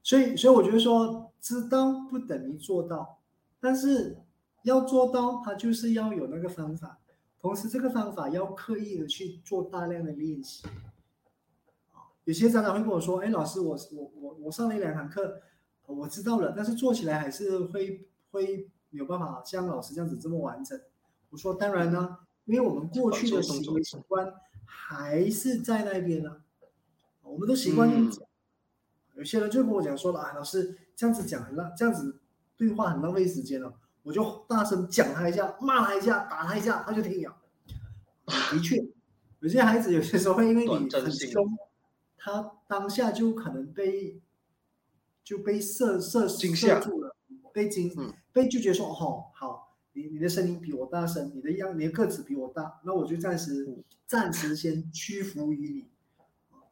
[0.03, 3.17] 所以所以我觉得说，知道不等于做到，
[3.59, 4.19] 但是
[4.61, 6.99] 要做到，他就是要有那个方法，
[7.41, 10.67] 同时这个方法要刻意的去做大量的练习。
[12.29, 15.41] 有些家长会跟我说：“哎，老师，我我我我上了一两堂课，
[15.87, 20.79] 我知道了，但是做起来还是会会没有办法像老师这样子这么完整。”
[21.31, 24.31] 我说：“当然呢，因为我们过去的行为习惯
[24.63, 26.43] 还是在那边呢，
[27.23, 27.89] 我们都习惯。
[29.15, 32.19] 有些人就跟我讲说了：‘啊，老师这样子讲很浪，这样子
[32.55, 33.73] 对话很浪费时间了。’
[34.05, 37.35] 我就大声讲他一下，骂他一下，打他一下，他就听了。
[38.51, 38.77] 的确，
[39.39, 41.43] 有些孩子有些时候会因为你很凶。”
[42.21, 44.21] 他当下就可能被
[45.23, 47.15] 就被射射射住了，
[47.53, 47.89] 被惊，
[48.33, 53.65] 被拒绝说哦好，你你的声音比我大声，你的样你的个子比我大，那我就暂时
[54.05, 55.85] 暂时先屈服于你，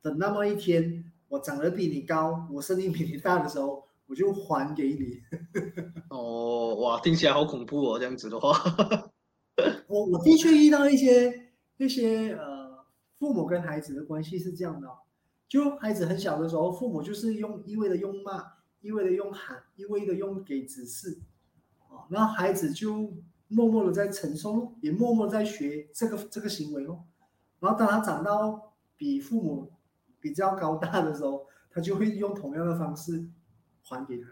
[0.02, 5.22] 等那么一天我长得比你高，我声音比你大的时候，我就还给你。
[6.10, 8.52] 哦哇，听起来好恐怖哦，这样子的话，
[9.88, 12.86] 我我的确遇到一些一些呃
[13.20, 14.88] 父母跟孩子的关系是这样的。
[15.50, 18.44] 就孩子很小的时候，父母就是用一味的用骂，
[18.82, 21.20] 一味的用喊，一味的用给指示，
[21.88, 23.14] 啊，然后孩子就
[23.48, 27.06] 默默的在承受，也默默在学这个这个行为咯。
[27.62, 29.72] 然后当他长到比父母
[30.20, 33.30] 比较高大的时候，他就会用同样的方式
[33.84, 34.28] 还给他。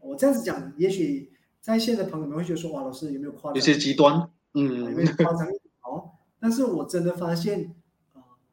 [0.00, 3.54] 我这样子讲，也许在线的朋友们会觉得说，哇，老师有没有夸张？
[3.54, 5.48] 有些极端，嗯，有没有夸张？
[5.80, 7.74] 哦，但是我真的发现。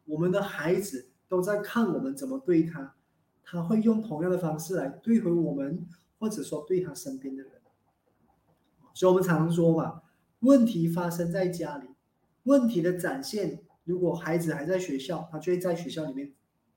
[0.10, 2.96] 我们的孩子都在看我们怎么对他，
[3.44, 5.86] 他会用同样的方式来对回我们，
[6.18, 7.52] 或者说对他身边的人。
[8.96, 10.02] 所以，我们常说嘛，
[10.40, 11.90] 问题发生在家里，
[12.44, 16.34] 问题的展现，如果孩子还在学校，他就会在学校里面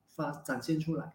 [0.09, 1.14] 发展现出来。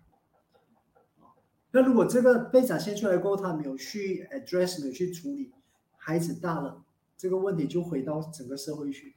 [1.69, 5.53] 那如果这个被展现出来过后，他没有去 address，没有去处理，
[5.97, 6.83] 孩子大了，
[7.15, 9.13] 这个问题就回到整个社会去，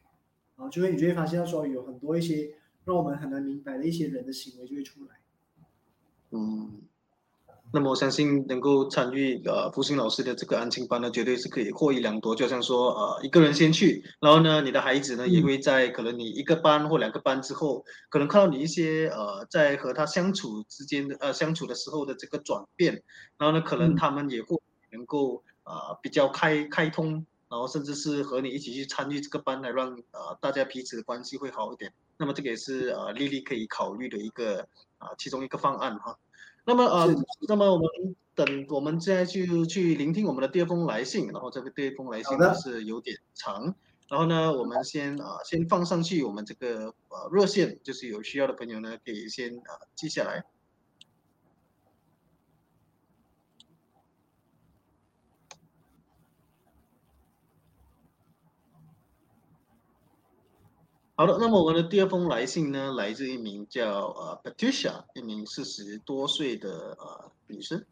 [0.57, 2.57] 啊，就会你就会发现说有很多一些。
[2.85, 5.21] 让我们很难明白的一些人的行为就会出来。
[6.31, 6.83] 嗯，
[7.73, 12.35] 那么我相信能够参与呃福星老师的这个安亲班呢，绝对是可以获益良多。
[12.35, 23.03] 就像说呃一个人先去，然后呢你的孩子呢也会在可能你一个班或两个班之后，可能看到你一些呃在和他相处之间的呃相处的时候的这个转变，
[23.37, 24.57] 然后呢可能他们也会
[24.93, 31.93] 能够呃比较开开通，然后甚至是和你一起去参与这个班，来让呃大家彼此的关系会好一点。
[32.21, 34.61] 那么这个也是呃丽丽可以考虑的一个
[34.99, 36.19] 啊其中一个方案哈。
[36.67, 37.15] 那么呃，
[37.49, 43.75] 那么我们等我们现在就去聆听我们的第二封来信，然后这个第二封来信呢是有点长，
[44.09, 50.45] 然后呢我们先啊先放上去我们这个呃热线，就是有需要的朋友呢可以先啊记下来。
[61.21, 67.85] 好的，那么我们的第二封来信呢，来自一名叫呃 Patricia，一名四十多岁的呃女生。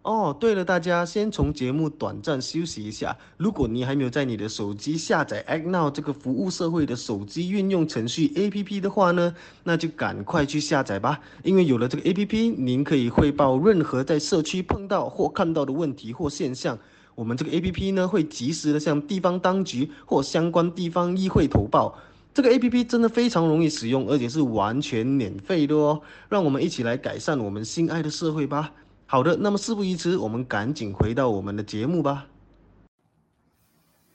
[0.00, 3.14] 哦，对了，大家先从节目短暂休息一下。
[3.36, 11.20] 如果你还没有在你的手机下载 Act Now 这个服务社会的手机运用程序 APP 的话呢，那就赶快去下载吧。
[11.42, 16.78] 因为有了这个 APP，您可以汇报任何在社区碰到或看到的问题或现象。
[17.14, 21.96] 我们这个 A P P 呢，会及时的向地方当局或相关地方议会投报。
[22.32, 26.00] 这个 A P P 真的非常容易使用，而且是完全免费的哦。
[26.28, 28.72] 让我们一起来改善我们心爱的社会吧。
[29.06, 32.26] 好的，那么事不宜迟，我们赶紧回到我们的节目吧。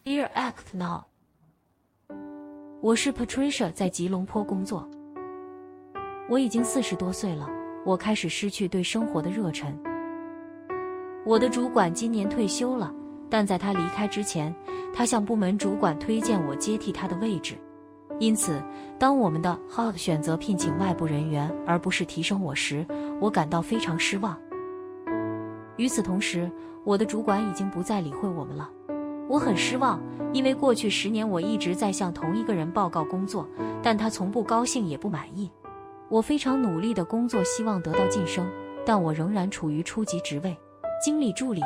[0.03, 1.03] Dear Act Now，
[2.81, 4.89] 我是 Patricia，在吉隆坡工作。
[6.27, 7.47] 我已经四十多岁了，
[7.85, 9.88] 我开始失去对生活的热忱。
[11.29, 12.91] 我的主管今年退休了，
[13.29, 14.51] 但在他离开之前，
[14.91, 17.53] 他向部门主管推荐我接替他的位置。
[18.17, 18.59] 因此，
[18.97, 22.83] 当我们的 Hub 选择聘请外部人员而不是提升我时，
[23.21, 24.35] 我感到非常失望。
[25.77, 26.49] 与此同时，
[26.83, 28.67] 我的主管已经不再理会我们了。
[29.27, 30.01] 我很失望，
[30.33, 33.47] 因为过去十年我一直在向同一个人报告工作，
[33.83, 35.47] 但他从不高兴也不满意。
[36.09, 38.49] 我非常努力的工作，希望得到晋升，
[38.83, 40.57] 但我仍然处于初级职位，
[41.01, 41.61] 经理助理。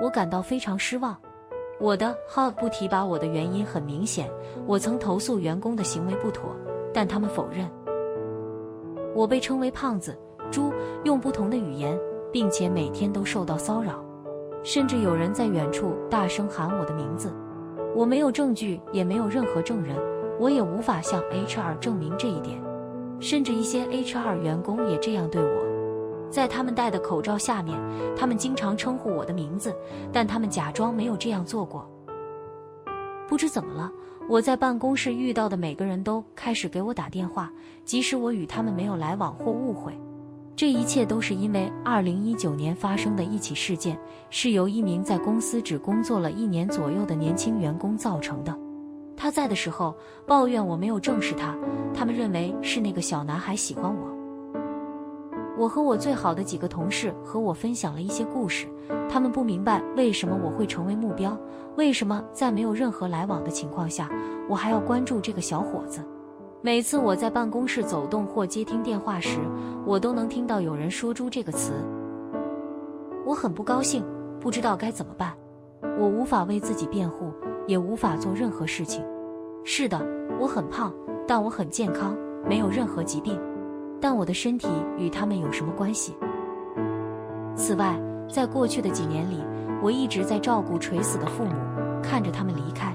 [0.00, 1.16] 我感到非常失望。
[1.80, 4.28] 我的 hub 不提拔我的原因很明显，
[4.66, 6.54] 我曾投诉员工的行为不妥，
[6.92, 7.68] 但他们否认。
[9.14, 10.18] 我被称为胖子、
[10.50, 10.72] 猪，
[11.04, 11.98] 用不同的语言，
[12.32, 14.04] 并且每天都受到骚扰。
[14.64, 17.32] 甚至有人在远处大声喊我的名字，
[17.94, 19.96] 我没有证据，也没有任何证人，
[20.40, 22.60] 我也无法向 HR 证明这一点。
[23.20, 25.67] 甚至一些 HR 员工也这样对我，
[26.30, 27.78] 在他们戴的口罩下面，
[28.16, 29.74] 他们经常称呼我的名字，
[30.12, 31.88] 但他们假装没有这样做过。
[33.28, 33.92] 不知怎么了，
[34.28, 37.52] 我在办公室遇到的每个人都开始给我打电话，
[37.84, 39.92] 即使我与他们没有来往或误会。
[40.56, 43.96] 这一切都是因为2019年发生的一起事件，
[44.28, 48.58] 是由一名在公司只工作了一年左右的年轻员工造成的。
[49.16, 49.94] 他在的时候
[50.26, 51.54] 抱怨我没有正视他，
[51.94, 54.17] 他们认为是那个小男孩喜欢我。
[55.58, 58.68] 我和我最好的几个同事和我分享了一些故事，
[59.10, 61.36] 他们不明白为什么我会成为目标，
[61.76, 64.08] 为什么在没有任何来往的情况下，
[64.48, 66.00] 我还要关注这个小伙子。
[66.62, 69.40] 每次我在办公室走动或接听电话时，
[69.84, 71.72] 我都能听到有人说出这个词。
[73.26, 74.04] 我很不高兴，
[74.40, 75.34] 不知道该怎么办。
[75.98, 77.32] 我无法为自己辩护，
[77.66, 79.04] 也无法做任何事情。
[79.64, 80.00] 是的，
[80.40, 80.94] 我很胖，
[81.26, 82.16] 但我很健康，
[82.48, 83.36] 没有任何疾病。
[84.00, 86.16] 但我的身体与他们有什么关系？
[87.54, 89.42] 此外，在过去的几年里，
[89.82, 91.54] 我一直在照顾垂死的父母，
[92.02, 92.94] 看着他们离开。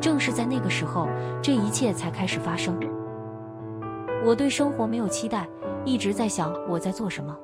[0.00, 1.06] 正是在那个时候，
[1.40, 2.74] 这一切才开始发生。
[4.24, 5.48] 我对生活没有期待，
[5.84, 7.36] 一直在想我在做什么。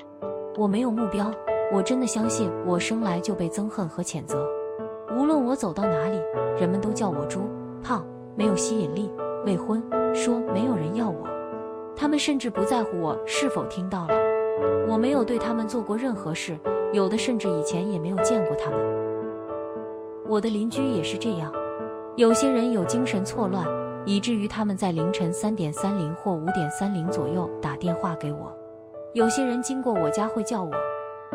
[0.57, 1.30] 我没有目标，
[1.72, 4.44] 我真的相信我生来就被憎恨和谴责。
[5.16, 6.18] 无论我走到哪里，
[6.59, 7.42] 人们都叫我猪、
[7.80, 8.05] 胖、
[8.36, 9.09] 没有吸引力、
[9.46, 9.80] 未婚，
[10.12, 11.38] 说没有人要我。
[11.99, 14.14] 他们甚至不在乎我是否听到了。
[14.86, 16.57] 我没有对他们做过任何事，
[16.92, 18.78] 有的甚至以前也没有见过他们。
[20.28, 21.53] 我的邻居也是这样。
[22.14, 23.66] 有些人有精神错乱，
[24.07, 28.57] 以至于他们在凌晨三点三零或五点三零左右打电话给我。
[29.12, 30.70] 有些人经过我家会叫我。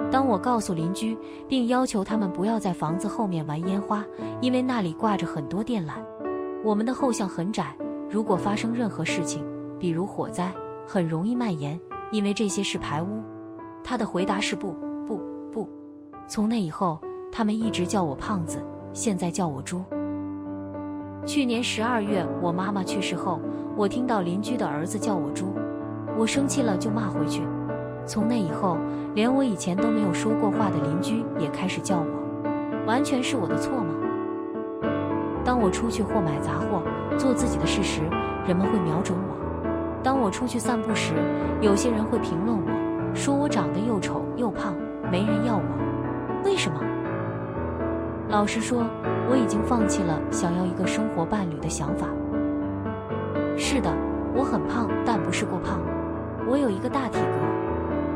[0.09, 4.05] 当我告诉邻居，并要求他们不要在房子后面玩烟花，
[4.39, 5.95] 因为那里挂着很多电缆。
[6.63, 7.75] 我们的后巷很窄，
[8.09, 9.43] 如果发生任何事情，
[9.83, 10.49] 比如火灾，
[10.87, 11.77] 很容易蔓延，
[12.09, 13.21] 因为这些是排污。
[13.83, 14.73] 他的回答是不
[15.05, 15.19] 不
[15.51, 15.67] 不。
[16.25, 16.97] 从那以后，
[17.29, 18.63] 他们一直叫我胖子，
[18.93, 19.83] 现在叫我猪。
[21.25, 23.41] 去年十二月，我妈妈去世后，
[23.75, 25.53] 我听到邻居的儿子叫我猪，
[26.17, 27.41] 我生气了就骂回去。
[28.05, 28.77] 从那以后，
[29.13, 33.93] 连我以前都没有说过话的邻居也开始叫我，完全是我的错吗？
[35.43, 36.81] 当我出去或买杂货、
[37.17, 38.03] 做自己的事时，
[38.47, 39.32] 人们会瞄准我；
[40.03, 41.13] 当我出去散步时，
[41.61, 44.75] 有些人会评论我，说我长得又丑又胖，
[45.09, 45.63] 没人要我。
[46.43, 46.81] 为什么？
[48.27, 48.83] 老实说，
[49.29, 52.07] 我已经放弃了想要一个生活伴侣的想法。
[53.55, 53.89] 是的，
[54.35, 55.79] 我很胖，但不是过胖。
[56.49, 57.27] 我有一个大体格。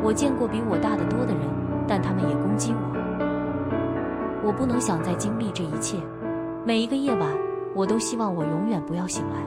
[0.04, 1.42] 我见过比我大得多的人，
[1.88, 4.44] 但他们也攻击我。
[4.44, 5.98] 我不能想再经历这一切。
[6.66, 7.30] 每一个夜晚，
[7.74, 9.38] 我都希望我永远不要醒来。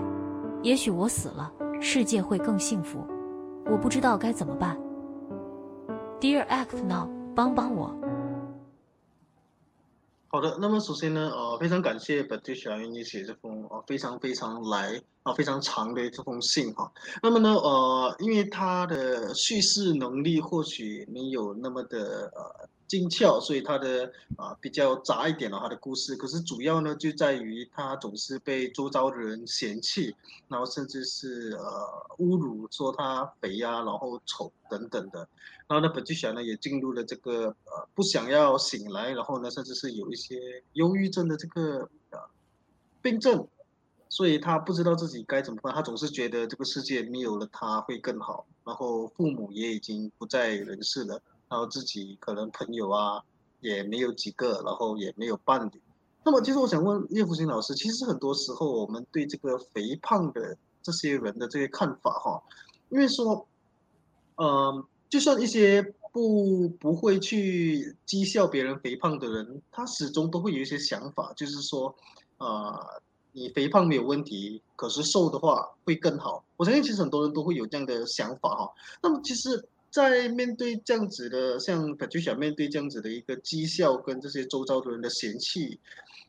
[0.63, 3.07] 也许我死了，世界会更幸福。
[3.65, 4.79] 我不知道该怎么办。
[6.21, 7.97] Dear Act Now，帮帮我。
[10.29, 16.93] 好的，那么首先呢，呃，非常感谢 Patricia 愿意写这封呃非常非常来啊非常长的这封信哈。
[17.23, 26.17] 那么呢，呃，因为他的叙事能力或许没有那么的呃精巧，所以他的啊比较杂一点了他的故事。
[26.17, 30.13] 可是主要呢就在于他总是被周遭的人嫌弃，
[30.49, 31.65] 然后甚至是呃
[32.19, 35.29] 侮辱，说他肥呀，然后丑等等的。
[35.69, 42.19] 然后呢，本剧小呢也进入了这个呃不想要醒来，然后呢，甚至是有一些忧郁症的这个呃
[43.01, 43.47] 病症，
[44.09, 45.73] 所以他不知道自己该怎么办。
[45.73, 53.23] 他总是觉得这个世界没有了他会更好，然后父母也已经不在人世了，然后自己可能朋友啊
[53.61, 55.83] 也没有几个，然后也没有伴侣。
[56.25, 62.43] 那么，其实我想问叶福星老师，其实很多时候我们对这个肥胖的这些人的这些看法哈，
[62.89, 63.47] 因为说，
[64.37, 64.83] 嗯。
[65.11, 65.83] 就算一些
[66.13, 71.93] 不不会去讥笑别人肥胖的人，他始终都会有一些想法，就是说，
[72.39, 76.45] 呃，你肥胖没有问题，可是瘦的话会更好。
[76.57, 78.73] 我相信其实很多人都会有这样的想法哈。
[79.03, 85.81] 那么其实在面对这样子的，像他就想面对这样子的一个绩效跟这些周遭的人的嫌弃，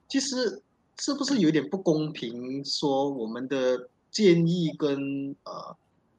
[0.08, 0.62] 其实
[1.00, 2.66] 是不是有点不公平？
[2.66, 5.78] 说我们的建议跟呃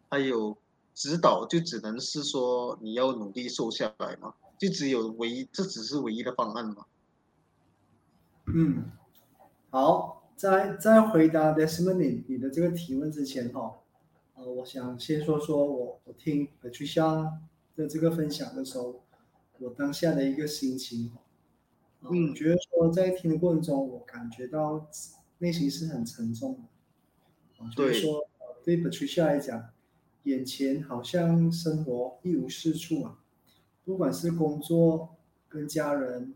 [0.09, 0.57] 还有
[0.95, 4.35] 指导，就只能是说你要努力瘦下来吗？
[4.59, 6.87] 就只有唯一，这只是唯一的方案吗？
[8.47, 8.85] 嗯，
[9.71, 13.82] 好，在在回答 Desmond 你你的这个提问之前哈，
[14.45, 17.33] 呃，我想先说说我我听 Patricia
[17.77, 19.01] 的这个分享的时候，
[19.61, 21.13] 我当下的一个心情，
[22.01, 24.89] 嗯，我觉得说在听的过程中，我感觉到
[25.39, 26.65] 内心是很沉重
[27.57, 28.27] 的，就是说
[28.65, 29.69] 对 Patricia 来讲，
[30.25, 33.21] 眼前好像生活一无是处啊，
[33.85, 35.17] 不管是工作
[35.49, 36.35] 跟家人。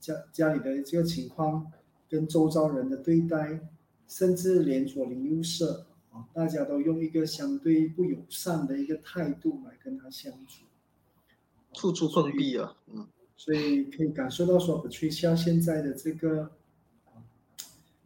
[0.00, 1.70] 家家里的这个情况，
[2.08, 3.60] 跟周遭人的对待，
[4.08, 10.64] 甚至连左邻右舍啊，大家都用一个相对不友善的一个态度来跟他相处，
[11.72, 16.52] 处处碰壁啊，嗯，所以可以感受到说，Patricia 现在的这个，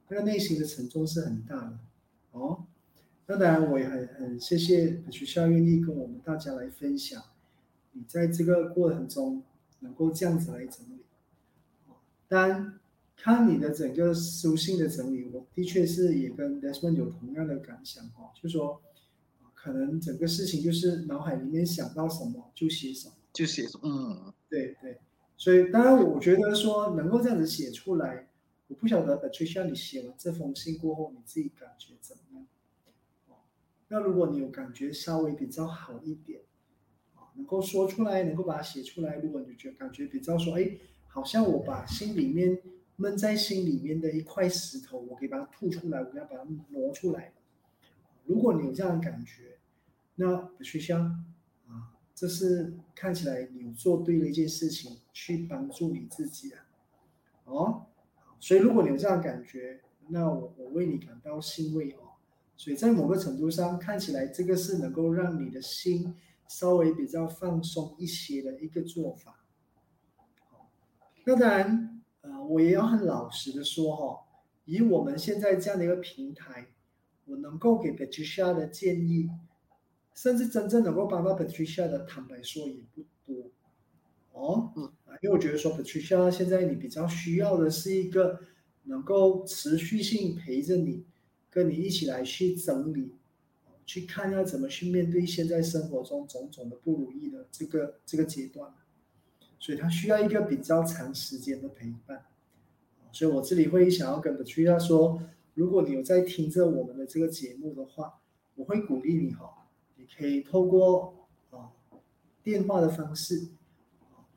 [0.09, 1.79] 那个内心的沉重是很大的
[2.31, 2.65] 哦。
[3.27, 7.21] 那当然，我也很很谢谢 Patricia 愿意跟我们大家来分享，
[7.91, 9.43] 你在这个过程中
[9.81, 11.03] 能够这样子来整理。
[12.29, 12.79] 但
[13.17, 18.81] 看你的整个书信的整理，我的确是也跟 Desmond 有同样的感想哈，就说
[19.55, 24.99] 可能整个事情就是脑海里面想到什么就写什么，就写什么，嗯，对对，
[25.37, 28.29] 所以当然我觉得说能够这样子写出来，
[28.69, 32.47] 我不晓得 Patricia 你写完这封信过后你自己感觉怎么样？
[33.89, 36.43] 那如果你有感觉稍微比较好一点，
[37.35, 40.77] 能够说出来，能够把它写出来，如果你觉感觉比较说，哎。
[41.09, 42.61] 好像我把心里面
[42.97, 47.33] 闷在心里面的一块石头，我可以把它吐出来，我要把它挪出来。
[48.25, 49.59] 如果你有这样的感觉，
[50.17, 50.99] 那学校
[51.69, 56.67] 啊，这是看起来你做对了一件事情，去帮助你自己啊。
[57.45, 57.87] 哦，
[58.41, 61.99] 所以如果你有这样的感觉，那我我为你感到欣慰哦。
[62.57, 66.17] 所以在某个程度上，看起来这个是能够让你的心
[66.49, 69.45] 稍微比较放松一些的一个做法。
[71.27, 71.96] 那当然，
[72.27, 74.19] 呃，我也要很老实的说哈，
[74.65, 76.67] 以我们现在这样的一个平台，
[77.25, 79.31] 我能够给 Patricia 的建议，
[80.13, 83.53] 甚至真正能够帮到 Patricia 的，坦白说也不多，
[84.33, 88.41] 哦，嗯，因为我觉得说 Patricia 现在你比较需要的是一个
[88.83, 91.05] 能够持续性陪着你，
[91.49, 93.15] 跟你一起来去整理，
[93.85, 98.75] 去看要怎么去面对现在生活中种种的不如意的这个这个阶段。
[99.67, 102.25] 所以他需要一个比较长时间的陪伴，
[103.11, 105.21] 所以我这里会想要跟本区校说，
[105.55, 108.21] 如果你有在听着我们的这个节目的话，
[108.55, 111.73] 我会鼓励你哈，你可以透过啊
[112.45, 113.49] 电话的方式，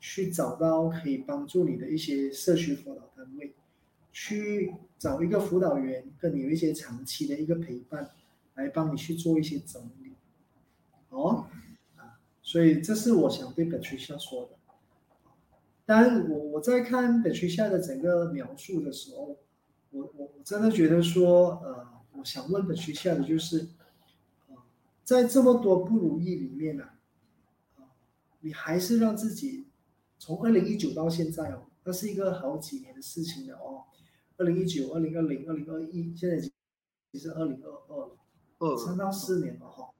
[0.00, 3.54] 去找到可以帮助你的一些社区辅导单位，
[4.10, 8.10] 去找一个辅导员跟你有一些长期的一个陪伴，
[8.56, 10.10] 来帮你去做一些整理，
[11.10, 11.46] 哦，
[11.96, 14.56] 啊，所以这是我想对 Patricia 说的。
[15.90, 19.36] 但，我我在看北区下的整个描述的时候，
[19.90, 23.66] 我我我真的觉得说，呃，我想问北区下的就是，
[24.46, 24.54] 呃，
[25.02, 26.84] 在这么多不如意里面呢，
[27.74, 27.90] 啊，
[28.38, 29.66] 你还是让自己
[30.16, 33.82] 从二零一九到现在哦，那是一个好几年的事情了哦，
[34.36, 38.16] 二零一九、二零二零、二零二一，现在已经是二零二二了，
[38.60, 39.90] 二三到四年了哈，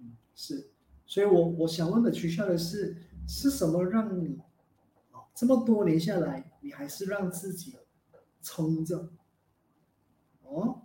[0.00, 0.70] 嗯，是，
[1.06, 2.96] 所以我我想问的区下的是，
[3.28, 4.40] 是什么让你？
[5.38, 7.76] 这么多年下来，你还是让自己
[8.42, 9.08] 撑着，
[10.42, 10.82] 哦，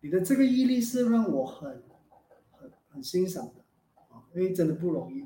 [0.00, 1.82] 你的这个毅力是让我很
[2.52, 3.64] 很很欣赏的
[4.14, 5.22] 啊，因为真的不容易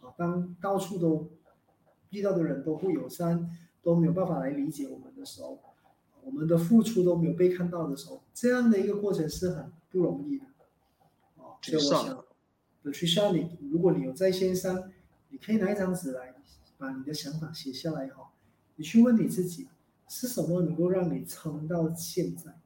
[0.00, 0.08] 啊。
[0.16, 1.28] 当到处都
[2.08, 3.50] 遇到的人都不友善，
[3.82, 5.58] 都没有办法来理解我们的时候，
[6.22, 10.46] 我们的付出都没有被看到的时候，这样的一个过程是很不容易的
[11.36, 11.60] 啊。
[11.60, 12.24] 所以我想，
[12.80, 14.90] 有需要你，如果你有在线上，
[15.28, 16.34] 你可以拿一张纸来。
[16.82, 18.32] 把你的想法写下来哈，
[18.74, 19.68] 你去问你自己，
[20.08, 22.58] 是什么能够让你撑到现在？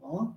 [0.00, 0.36] 哦，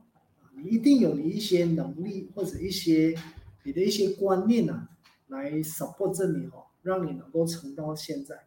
[0.53, 3.17] 你一定有你一些能力或者一些
[3.63, 4.89] 你的一些观念呐，
[5.27, 8.45] 来 support 你哦，让你能够撑到现在。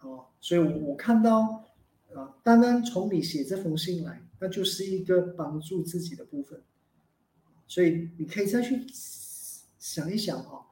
[0.00, 1.66] 哦，所以我我看到
[2.14, 6.62] 啊，单单从你写这封信来，那就是一个帮助自己的部分。
[7.66, 8.86] 所以你可以再去
[9.78, 10.68] 想一想哈。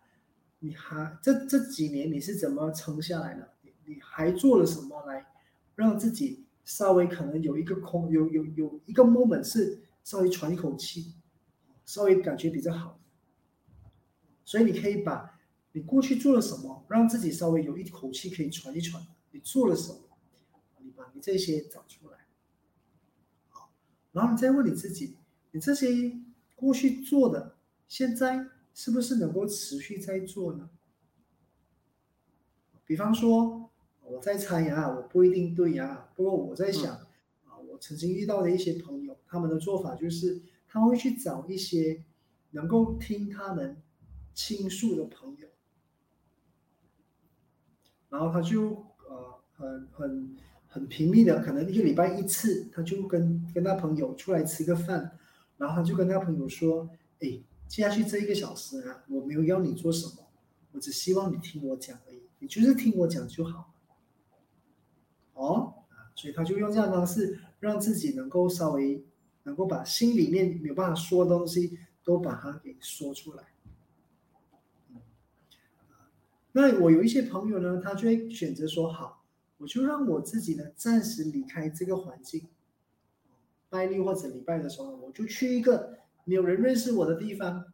[0.60, 3.54] 你还这这几年你是怎么撑下来的？
[3.62, 5.26] 你你还做了什么来
[5.74, 11.14] 让自己稍微可能有一个空有有有一个 moment 是稍微喘一口气，
[11.86, 13.00] 稍微感觉比较好？
[14.44, 15.38] 所以你可以把
[15.72, 19.06] 你过去做了什么，让自己稍微有一口气可以喘一喘。
[19.30, 20.00] 你做了什么？
[20.78, 22.18] 你把你这些找出来，
[23.50, 23.70] 好，
[24.12, 25.16] 然后你再问你自己，
[25.50, 26.18] 你这些
[26.56, 27.56] 过去做的，
[27.86, 28.46] 现在
[28.78, 30.70] 是不是能够持续在做呢？
[32.86, 33.68] 比方说，
[34.04, 36.94] 我在猜呀，我不一定对呀，不过我在想
[37.44, 42.04] 啊，我曾经遇到的一些朋友，他们的做法就是他会去找一些
[42.52, 43.82] 能够听他们
[44.32, 45.48] 倾诉的朋友，
[48.08, 49.42] 然后他就呃。
[49.58, 50.36] 很很
[50.68, 55.18] 很频密的，可能一个礼拜一次，他就跟跟他朋友出来吃个饭，
[55.56, 60.26] 然后他就跟他朋友说：“哎，接下去这一个小时啊，我没有要你做什么，
[60.72, 63.74] 我只希望你听我讲而已，你就是听我讲就好。”
[65.34, 65.74] 哦，
[66.16, 69.04] 所以他就用这样的方式，让自己能够稍微
[69.44, 73.44] 能够把心里面没有办法说的东西，都把它给说出来。
[76.52, 79.16] 那我有一些朋友呢，他就会选择说：“好。”
[79.58, 82.46] 我就让我自己呢暂时离开这个环境，
[83.68, 85.97] 拜六或者礼拜的时候，我就去一个
[86.28, 87.72] 没有人认识我的地方，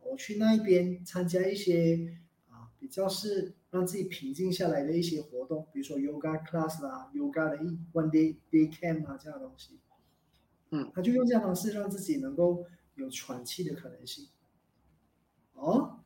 [0.00, 2.18] 我去那一边参加一些
[2.50, 9.78] 啊比较是让自己平静下来的一些活动，比如说 yoga class 啦，yoga 的一 one day day camp 啊这样的东西，
[10.72, 12.66] 嗯，他就用这样方式让自己能够
[12.96, 14.28] 有喘气的可能性。
[15.54, 16.00] 哦，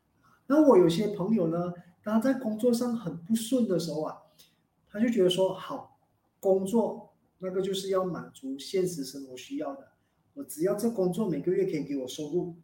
[0.46, 4.18] 那我有些朋友呢，他在工作上很不顺的时候啊。
[4.90, 5.98] 他就觉得说好，
[6.38, 9.88] 工作那个就是要满足现实生活需要的，
[10.34, 12.54] 我只要这工作每个月可以给我收入，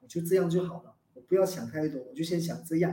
[0.00, 2.92] 我就这样就好了，我不要想太多，我就先想这样，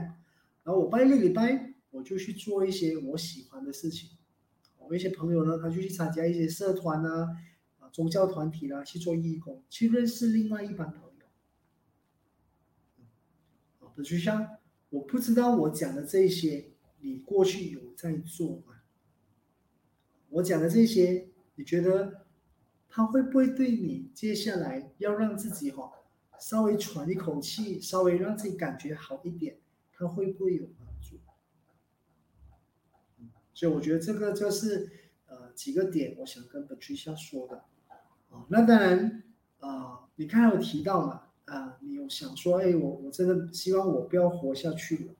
[0.62, 4.10] 然后我拜六礼拜我就去做一些我喜欢的事情，
[4.78, 7.36] 我一些朋友呢，他就去参加一些社团啊，
[7.78, 11.26] 啊宗教团体啦，去做义工，去认识另外一帮朋友，
[13.86, 14.58] 啊，就像
[14.90, 16.66] 我不知道我讲的这些。
[17.02, 18.82] 你过去有在做吗？
[20.28, 22.19] 我讲的这些，你觉得
[22.90, 25.92] 他会不会对你接下来要让自己哈
[26.40, 29.58] 稍微喘一口气，稍微让自己感觉好一点，
[29.92, 31.20] 他会不会有帮助？
[33.54, 34.90] 所以我觉得这个就是
[35.26, 37.64] 呃几个点，我想跟本区下说的
[38.30, 38.44] 哦。
[38.48, 39.22] 那当然
[39.60, 45.14] 啊，你刚才有提到嘛啊，你有想说，哎，我我真的希望我不要活下去了。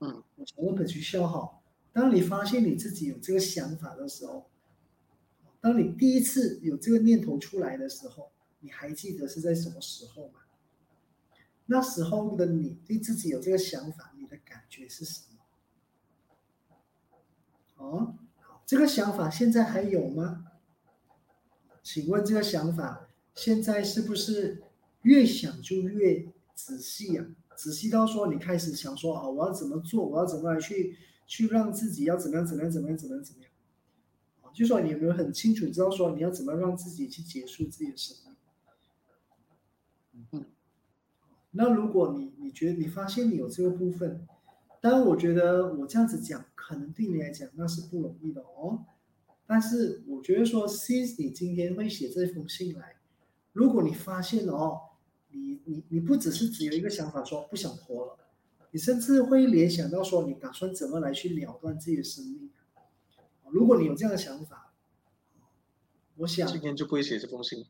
[0.00, 1.60] 嗯，我想问本去笑哈。
[1.92, 4.50] 当你发现你自己有这个想法的时候，
[5.64, 10.40] 当你第一次有这个念头出来的时候，你还记得是在什么时候吗？
[11.64, 15.22] 那时候的你对自己有这个想法，你的感觉是什
[16.68, 16.76] 么？
[17.82, 18.14] 哦，
[18.66, 20.44] 这个想法现在还有吗？
[21.82, 24.62] 请问这个想法现在是不是
[25.00, 27.24] 越想就越仔细呀？
[27.56, 30.06] 仔细到说，你开始想说啊，我要怎么做？
[30.06, 32.46] 我要怎么来去去让自己要怎么样？
[32.46, 32.70] 怎么样？
[32.70, 32.98] 怎么样？
[32.98, 33.24] 怎么样？
[33.24, 33.50] 怎么样？
[34.54, 38.16] 啊，就说你有没有很清楚知道说你要怎么让自己去结束自己的生
[40.12, 40.26] 命？
[40.30, 40.44] 嗯，
[41.50, 44.26] 那如果你你觉得你发现你有这个部分，
[44.80, 48.84] 当然我觉得我这样子讲可能对你来讲那是不容易的哦。
[49.46, 52.96] 但是我觉得说，since 你今天会写这封信来，
[53.52, 54.80] 如果你发现哦。
[55.36, 58.16] 你你你不只是只有一个想法说不想活了，
[58.70, 62.48] 你甚至会联想到说你打算怎么来去了断自己的生命。
[63.50, 64.72] 如果你有这样的想法，
[66.16, 67.64] 我想今天就不会写这封信。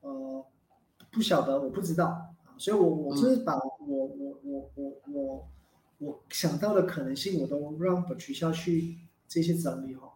[0.00, 0.44] 呃，
[1.10, 4.06] 不晓得，我不知道啊，所以我我是把我我
[4.42, 5.48] 我我我
[5.98, 10.12] 我想到的可能性我都让本学校去这些整理哈。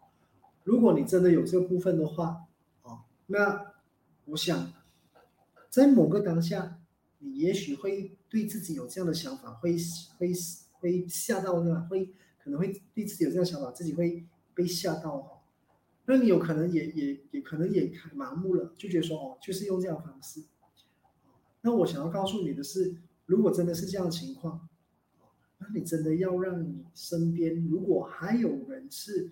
[0.65, 2.45] 如果你真的有这个部分的话，
[2.83, 3.73] 哦，那
[4.27, 4.73] 我想。
[5.71, 6.81] 在某个当下，
[7.19, 9.77] 你也许会对自己有这样的想法，会
[10.17, 10.33] 会
[10.81, 11.87] 会吓到对吧？
[11.91, 12.07] 会
[12.43, 14.27] 可能会对自己有这样想法，自己会
[14.59, 15.39] 被吓到哦。
[16.07, 20.43] 那你有可能也也也可能也麻木了，就觉得说哦，就是用这样的方式。
[21.61, 22.97] 那我想要告诉你的是，
[23.27, 24.69] 如果真的是这样的情况，
[25.59, 29.31] 那你真的要让你身边如果还有人是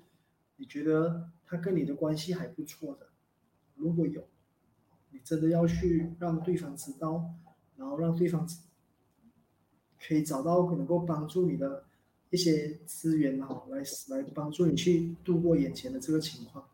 [0.59, 3.09] 你觉得他跟你的关系还不错的，
[3.75, 4.23] 如果有。
[5.11, 7.35] 你真的要去让对方知道，
[7.77, 8.47] 然后让对方
[9.99, 11.85] 可以找到能够帮助你的
[12.31, 16.67] 一些资源哈，来来帮助你去度过眼前的这个情况。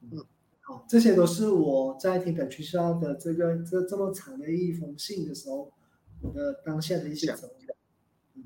[0.00, 0.24] 嗯，
[0.60, 5.72] 好，这些都是我在听本学校的这个这这么长的一封信的时候，
[6.20, 7.66] 我的当下的一些整理。
[8.34, 8.44] 嗯，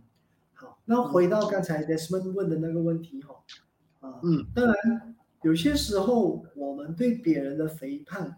[0.54, 3.44] 好，那回到刚才 Desmond 问的那个问题哈，
[4.00, 5.16] 啊，嗯，当然。
[5.44, 8.36] 有些时候，我们对别人的肥胖，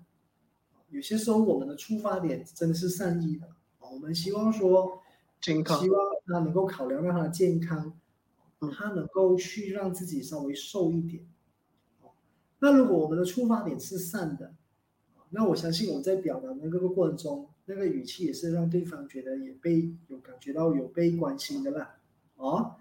[0.88, 3.46] 有些时候我们的出发点真的是善意的，
[3.78, 5.02] 我们希望说，
[5.44, 7.92] 健康希望他能够考量到他的健康，
[8.60, 11.22] 嗯他能够去让自己稍微瘦一点。
[12.60, 14.54] 那如果我们的出发点是善的，
[15.28, 21.96] 那我相信我在表达的那个过程中，那个语气也是让对方觉得也被有感觉到有被关心的啦。
[22.36, 22.76] 哦，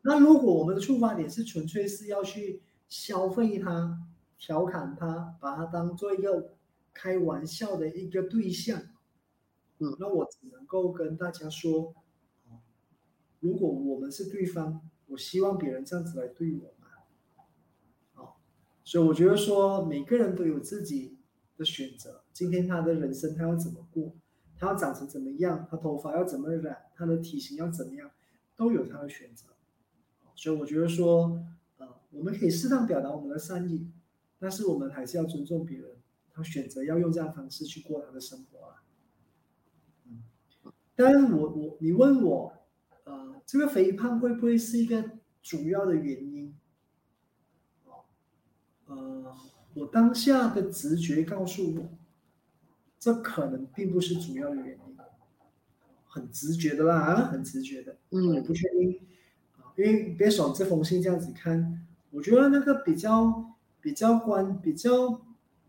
[0.00, 3.98] 那如果我们的出发点是纯粹是要去消费他、
[4.38, 6.54] 调侃他，把他当做一个
[6.94, 8.80] 开玩笑的一个对象，
[9.80, 11.94] 嗯那我只能够跟大家说，
[13.40, 16.88] 如果我们是对方，我希望别人这样子来对我嘛，
[18.14, 18.32] 哦，
[18.84, 21.18] 所以我觉得说每个人都有自己
[21.56, 24.14] 的选择，今天他的人生他要怎么过，
[24.58, 28.10] 他要长成怎么样，他头发要怎么染，他的体型要怎么样，
[28.56, 29.46] 都有他的选择。
[30.34, 31.44] 所以我觉得说，
[31.76, 33.90] 呃，我们可以适当表达我们的善意，
[34.40, 35.96] 但是我们还是要尊重别人，
[36.32, 38.82] 他选择要用这样方式去过他的生活啊。
[40.98, 42.52] 嗯，当然我我你问我，
[43.04, 46.52] 呃，这个肥胖会不会是一个主要的原因？
[47.86, 48.04] 哦，
[48.86, 49.34] 呃，
[49.74, 51.88] 我当下的直觉告诉我，
[52.98, 54.96] 这可能并不是主要的原因，
[56.08, 57.96] 很直觉的啦，啊很直觉的。
[58.10, 59.00] 嗯我嗯不确定
[59.58, 65.22] 啊，因为别爽这封信这样子看，我觉得那个比较比较关比较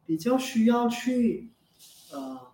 [0.08, 1.52] 比较需要去
[2.12, 2.52] 呃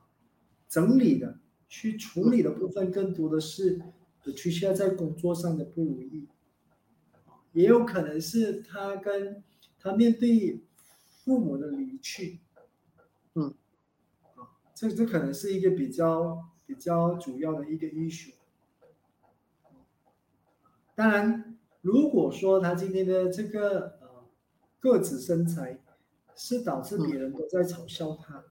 [0.67, 3.81] 整理的、去处理的部分，更多的是
[4.23, 6.27] 的趋需要在工作上的不如意，
[7.53, 9.43] 也有可能是他跟
[9.79, 10.61] 他面对
[11.23, 12.39] 父母的离去，
[13.33, 13.53] 嗯，
[14.35, 18.33] 啊，这这可能是一个比较比较主要的一个 issue。
[20.95, 24.25] 当然，如果说他今天的这个呃
[24.79, 25.79] 个子身材
[26.35, 28.45] 是导致别人都在嘲笑他，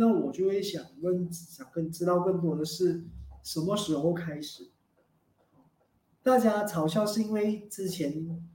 [0.00, 3.04] 那我就会想问，想更知道更多的是
[3.42, 4.68] 什么时候开始？
[6.22, 8.48] 大家嘲笑是因为之前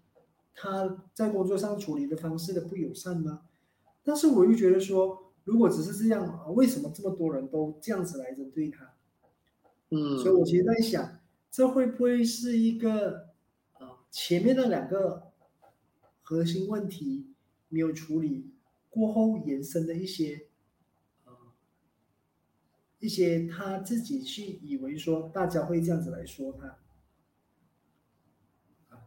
[0.56, 3.42] 他在工作上处理的方式的不友善吗？
[4.04, 8.94] 但是我又觉得说，如果只是这样，啊为什么这么多人都这样子来针对他？
[9.90, 11.20] 嗯，所以我其实在想，
[11.52, 13.28] 这会不会是一个
[13.80, 15.34] 呃前面的两个
[16.22, 17.34] 核心问题
[17.68, 18.50] 没有处理
[18.90, 20.53] 过后延伸的一些呃
[23.04, 26.68] 一些他自己去以为说大家会这样子来说他，
[28.96, 29.04] 啊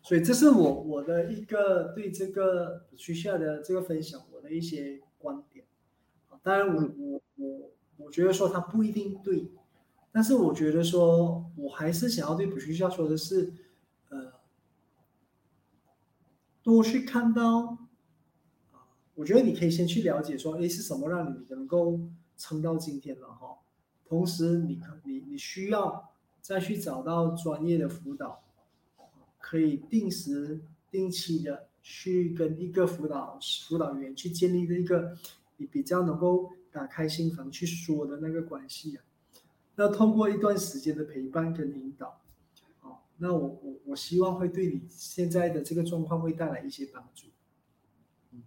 [0.00, 5.66] 所以这是我我的一个对这个区下的这个分享，我的一些观点。
[6.30, 9.52] 啊当然我，我我我觉得说他不一定对，
[10.10, 13.52] 但是我觉得说我还是想要对补学校说的是，
[14.08, 14.32] 呃，
[16.62, 17.83] 多去看到，啊，
[19.14, 22.00] 我觉得你可以先去了解说，诶，是什么让你能够
[22.36, 23.58] 撑到今天了哈。
[24.06, 28.42] 同时你，可你你需要再去找到专业的辅导，
[29.38, 30.60] 可以定时
[30.90, 33.38] 定期的去跟一个辅导
[33.68, 35.16] 辅导员去建立的一个
[35.56, 39.04] 你比较能够打开心房去说的那个关系啊。
[39.76, 42.20] 那通过一段时间的陪伴跟引导，
[42.82, 47.28] 哦，那我我我希望会对你现在的这个状况会带来一些帮助。
[48.30, 48.40] 那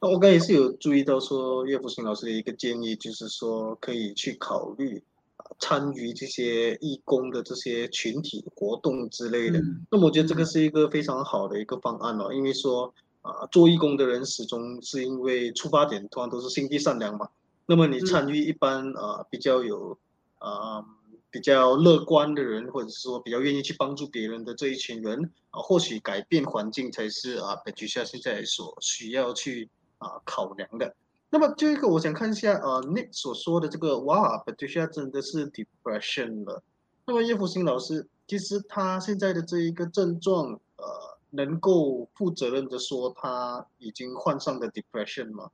[0.00, 5.02] 我刚也是有注意到说，岳福星老师的一个建议，就是说可以去考虑
[5.36, 9.58] 啊参与这些义工的这些群体活动之类的。
[9.58, 12.92] 嗯那么我觉得这个是一个非常好的一个方案哦，因为说
[13.22, 17.28] 啊，做义工的人始终是因为出发点通常都是心地善良嘛。
[17.64, 19.98] 那么你嗯参与一般啊比较有
[20.38, 20.84] 啊
[21.30, 29.68] 比较乐观的人，或者是说比较愿意去帮助别人的这一群人啊，或许改变环境才是啊本局下现在所需要去
[29.98, 30.94] 啊考量的。
[31.28, 36.62] 那么这个我想看一下呃 Nick 所说的这个哇，，Patricia 真的是 depression 了。
[37.04, 40.84] 那么叶福星老师，其实他现在的这一个症状，呃，
[41.30, 45.50] 能够负责任的说他已经患上了 depression 吗？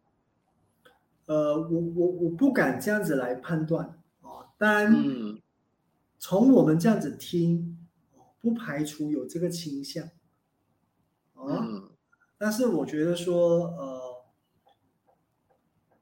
[1.27, 4.47] 呃，我我我不敢这样子来判断哦。
[4.59, 5.41] 当然，嗯
[6.19, 7.79] 从我们这样子听，
[8.17, 10.05] 哦不排除有这个倾向。
[11.35, 11.89] 哦，嗯
[12.39, 14.02] 但是我觉得说，呃，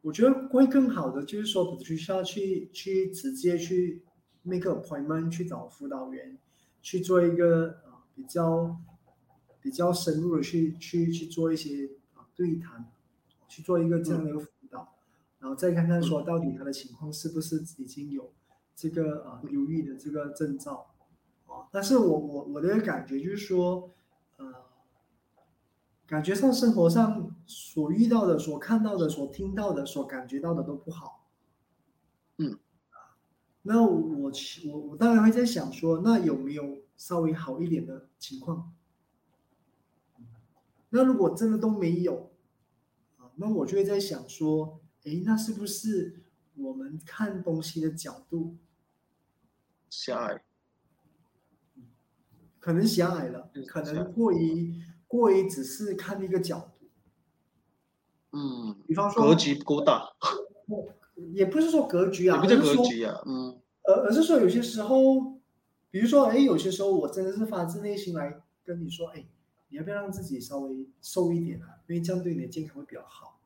[0.03, 4.03] 我觉得会更好的就是说，不需要去去直接去
[4.43, 6.39] make appointment 去找辅导员
[6.81, 8.77] 去做一个呃比较
[9.61, 12.91] 比较深入的去去去做一些啊对谈，
[13.49, 14.97] 去做一个这样的一个辅导，
[15.39, 18.33] 然后再看看说到底他的情况是不是已经有
[18.75, 20.95] 这个啊忧郁的这个征兆，
[21.47, 23.91] 啊，但是我我我的感觉就是说，
[24.39, 24.47] 呃。
[26.07, 31.29] 感觉上生活上所遇到的、所看到的、所听到的、所感觉到的都不好，
[32.39, 32.57] 嗯，
[33.63, 34.33] 那我我
[34.89, 38.73] 我当然会在想说，那有没有稍微好一点的情况？
[40.91, 42.31] 那如果真的都没有
[43.19, 46.23] 啊，那我就会在想说，诶，那是不是
[46.55, 48.57] 我们看东西的角度
[49.89, 50.45] 狭隘？
[52.61, 56.80] 可能狭隘了，可能过于过于只是看一个角度。
[58.33, 60.09] 嗯，比方说格局不够大，
[61.35, 65.39] 也不是说格局啊，也不叫格局啊，嗯而而是说有些时候，
[65.91, 69.27] 比如说，哎，有些时候我真的是发自内心来跟你说，哎，
[69.69, 71.81] 你要不要让自己稍微瘦一点啊？
[71.89, 73.41] 因为这样对你的健康会比较好。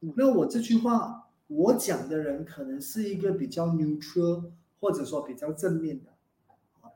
[0.00, 6.12] 嗯那我这句话我讲的人可能是一个比较 neutral 或者说比较正面的，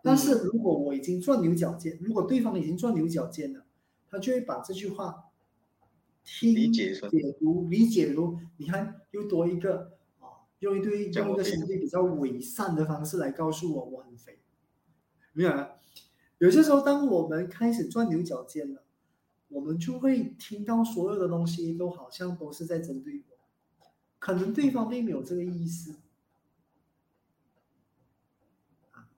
[0.02, 3.64] 但是如果我已经钻牛角尖，如果对方已经钻牛角尖了，
[4.10, 5.24] 他就会把这句话
[6.24, 14.38] 听理解解读理解如，你看又多一个啊，用一堆用一个相对比较伪善的方式来告诉我我很肥，
[15.32, 15.72] 没有啊？
[16.38, 18.84] 有些时候当我们开始钻牛角尖了，
[19.48, 23.86] 我们就会听到所有的东西都好像都是在针对我，
[24.18, 25.92] 可能对方并没有这个意思。
[28.90, 29.08] 啊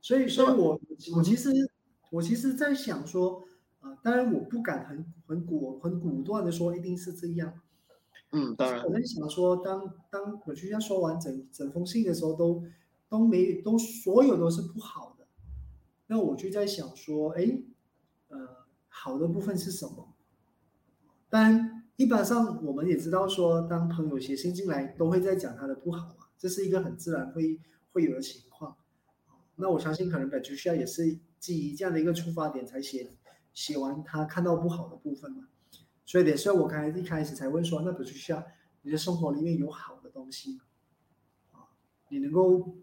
[0.00, 0.80] 所以，所以我
[1.14, 1.50] 我其实
[2.10, 3.44] 我其实在想说，
[3.80, 7.60] 啊、当然我不敢很很果很果断的说一定是这样，
[8.32, 12.62] 嗯，当然我，在想说，当当我就像说完整整封信的时候，都
[13.08, 15.26] 都没都所有都是不好的，
[16.08, 17.58] 那我就在想说，哎，
[18.28, 18.38] 呃，
[18.88, 20.14] 好的部分是什么？
[21.30, 27.58] 当然，一般上我们也知道说，当朋友写信进来，都会在讲他的不好嘛，这是一个很自然会
[27.92, 28.76] 会有的情况。
[29.56, 33.04] 那我相信可能 c i a 也是基于这样的一个出发点才写
[33.52, 35.48] 写完他看到不好的部分嘛。
[36.06, 38.44] 所以，也是我刚才一开始才问说，那 b a t r i c i a
[38.82, 40.60] 你的生活里面有好的东西吗
[41.52, 41.70] 啊，
[42.08, 42.74] 你能够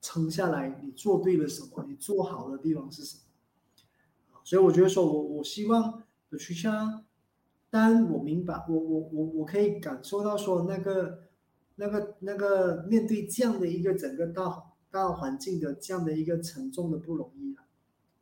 [0.00, 1.84] 撑下来，你做对了什么？
[1.86, 3.22] 你做好的地方是什么？
[4.42, 7.04] 所以我觉得说我我希望 b a t r i c i a
[7.70, 11.22] 当我明白，我我我我可以感受到说那个
[11.76, 17.64] 那个那个面对这样的一个整个大大环境的这样的一个沉重的不容易啊，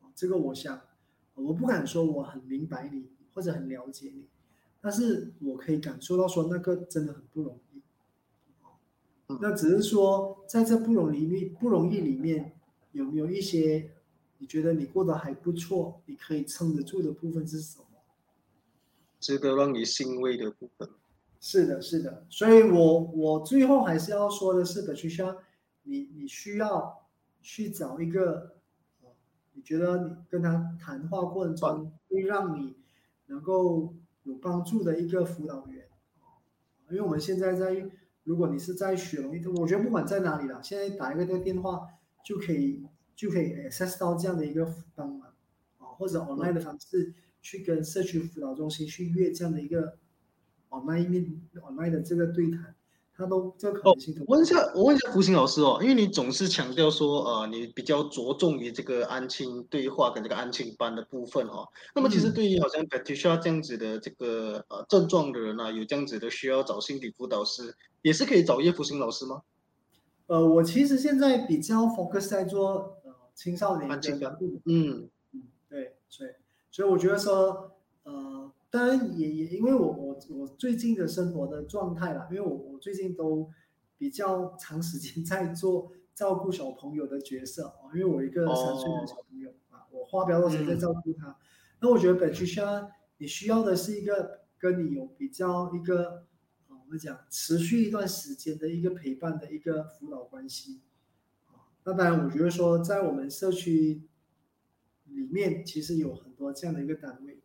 [0.01, 0.79] 啊这个我想
[1.43, 4.27] 我不敢说我很明白你或者很了解你，
[4.79, 7.81] 但是我可以感受到说那个真的很不容易。
[9.27, 12.51] 嗯那只是说在这不容易里不容易里面
[12.91, 13.91] 有没有一些
[14.39, 17.85] 你觉得你过得还不错，你可以撑得住的部分是什么？
[19.21, 20.89] 值得让你欣慰的部分。
[21.39, 25.35] 是的，是的，所以我我最后还是要说的是 c i a
[25.83, 27.07] 你你需要
[27.41, 28.51] 去找一个，呃
[29.61, 32.75] 你觉得你跟他谈话过程中会让你
[33.27, 33.93] 能够
[34.23, 35.87] 有帮助的一个辅导员，
[36.89, 37.87] 因为我们现在在，
[38.23, 41.87] 如果你是在雪龙，我觉得不管在哪里啦，现在打一个这个电话
[42.25, 42.83] 就可以
[43.15, 45.29] 就可以 access 到这样的一个帮忙
[45.77, 49.99] 啊，或者 online 的方式去跟社区辅导中心去约这样的一个
[50.69, 52.75] online 面 online 的这个对谈，
[53.21, 61.67] 它都这个可能性都我问一下，我问一下福星老师哦，因为你总是强调说，呃，你比较着重于这个安亲对话跟这个安亲班的部分哦。
[61.93, 69.43] 那么其实嗯对于好像 Patricia 这样子的这个呃症状的人啊，有这样子的需要找心理辅导师，也是可以找叶福星老师吗？
[70.27, 76.29] 呃，我其实现在比较 focus 在做呃青少年的嗯嗯，对，所以
[76.71, 77.71] 所以我觉得说，
[78.03, 83.51] 呃，当然也也因为我我我最近的生活的状态啦，因为我我最近都
[83.97, 91.37] 比较长时间在做照顾小朋友的角色啊，因为我一个三岁的小朋友啊，我花比较多时间在照顾他。
[91.81, 96.25] 那我觉得本区需要你需要的是一个跟你有比较一个
[96.69, 100.79] 呃我们讲持续一段时间的一个陪伴的一个辅导关系。
[101.47, 104.03] 啊那当然，我觉得说在我们社区
[105.05, 107.40] 里面，其实有很多这样的一个单位。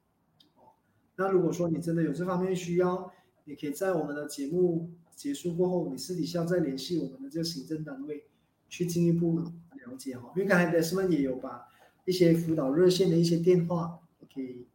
[1.17, 3.11] 哦，那如果说你真的有这方面需要，
[3.45, 8.25] 你可以在我们的节目结束过后，你私底下再联系我们的这个行政单位，
[8.69, 10.33] 去进一步了解哈。
[10.37, 11.67] 因为刚才 Desmond 也有把
[12.05, 13.99] 一些辅导热线的一些电话
[14.35, 14.67] 给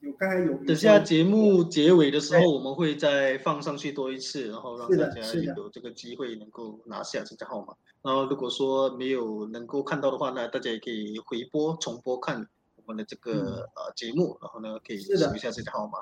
[0.00, 5.20] 有刚才有等下节目结尾的时候，我们会再放上去多一次，然后让大家
[5.56, 7.74] 有这个机会能够拿下这个号码。
[8.02, 12.46] 然后如果说没有能够看到的话呢，大家也可以回播重播看我
[12.88, 16.00] 们的这个、呃节目，然后呢可以留一下这个号码。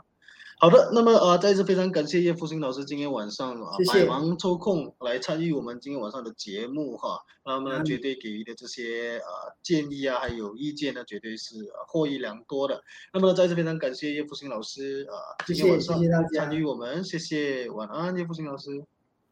[0.59, 12.83] 好的，那么呃，再次非常感谢叶复兴老师今天晚上啊百忙抽空来参与我们今天晚上的节目哈，那么嗯绝对给予的这些呃建议啊，还有意见呢，绝对是呃获益良多的。
[13.13, 18.83] 那么再次非常感谢叶复兴老师啊，谢谢今天晚上参与我们，谢谢，晚安，叶复兴老师。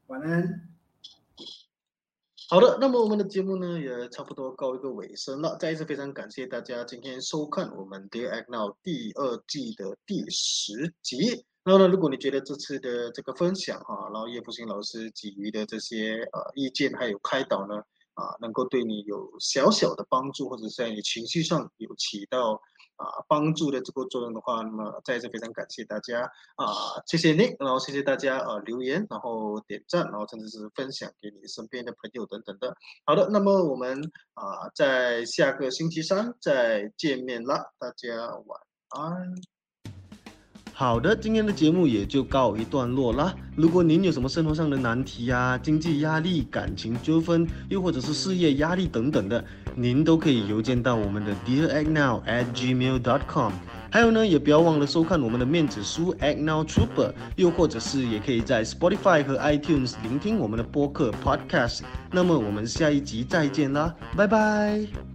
[0.09, 0.74] 晚安。
[2.51, 5.57] 好的，那么我们的节目呢也差不多告一个尾声了。
[5.59, 11.47] 再一次非常感谢大家今天收看我们《Dear Act Now》第二季的第十集。
[11.65, 17.77] 然后呢，如果你觉得这次的这个分享哈，然后叶福星老师给予的这些呃意见还有开导呢，
[18.13, 22.61] 啊，能够对你有小小的帮助，或者在你情绪上有起到。
[22.97, 26.23] 啊，帮助的这个作用的话，那么再次非常感谢大家
[26.57, 26.67] 啊，
[27.07, 32.75] 谢谢你，然后谢谢大家啊留言，然后点赞，然后甚至是分享给你身边的朋友等等的。
[33.05, 34.01] 好的，那么我们
[34.35, 39.54] 啊在下个星期三再见面啦，大家晚安。
[40.77, 43.33] 好的，今天的节目也就告一段落啦。
[43.55, 49.43] 如果您有什么生活上的难题啊、经济压力、感情纠纷，又或者是事业压力等等的，
[49.77, 53.53] 您都可以邮件到我们的 Dear Act Now at gmail.com。
[53.89, 61.83] 还有呢，也不要忘了收看我们的面子书 Act Now Trooper，又或者是也可以在 Spotify 和 iTunes 聆听我们的播客 Podcast。
[62.11, 65.14] 那么我们下一集再见啦，拜拜。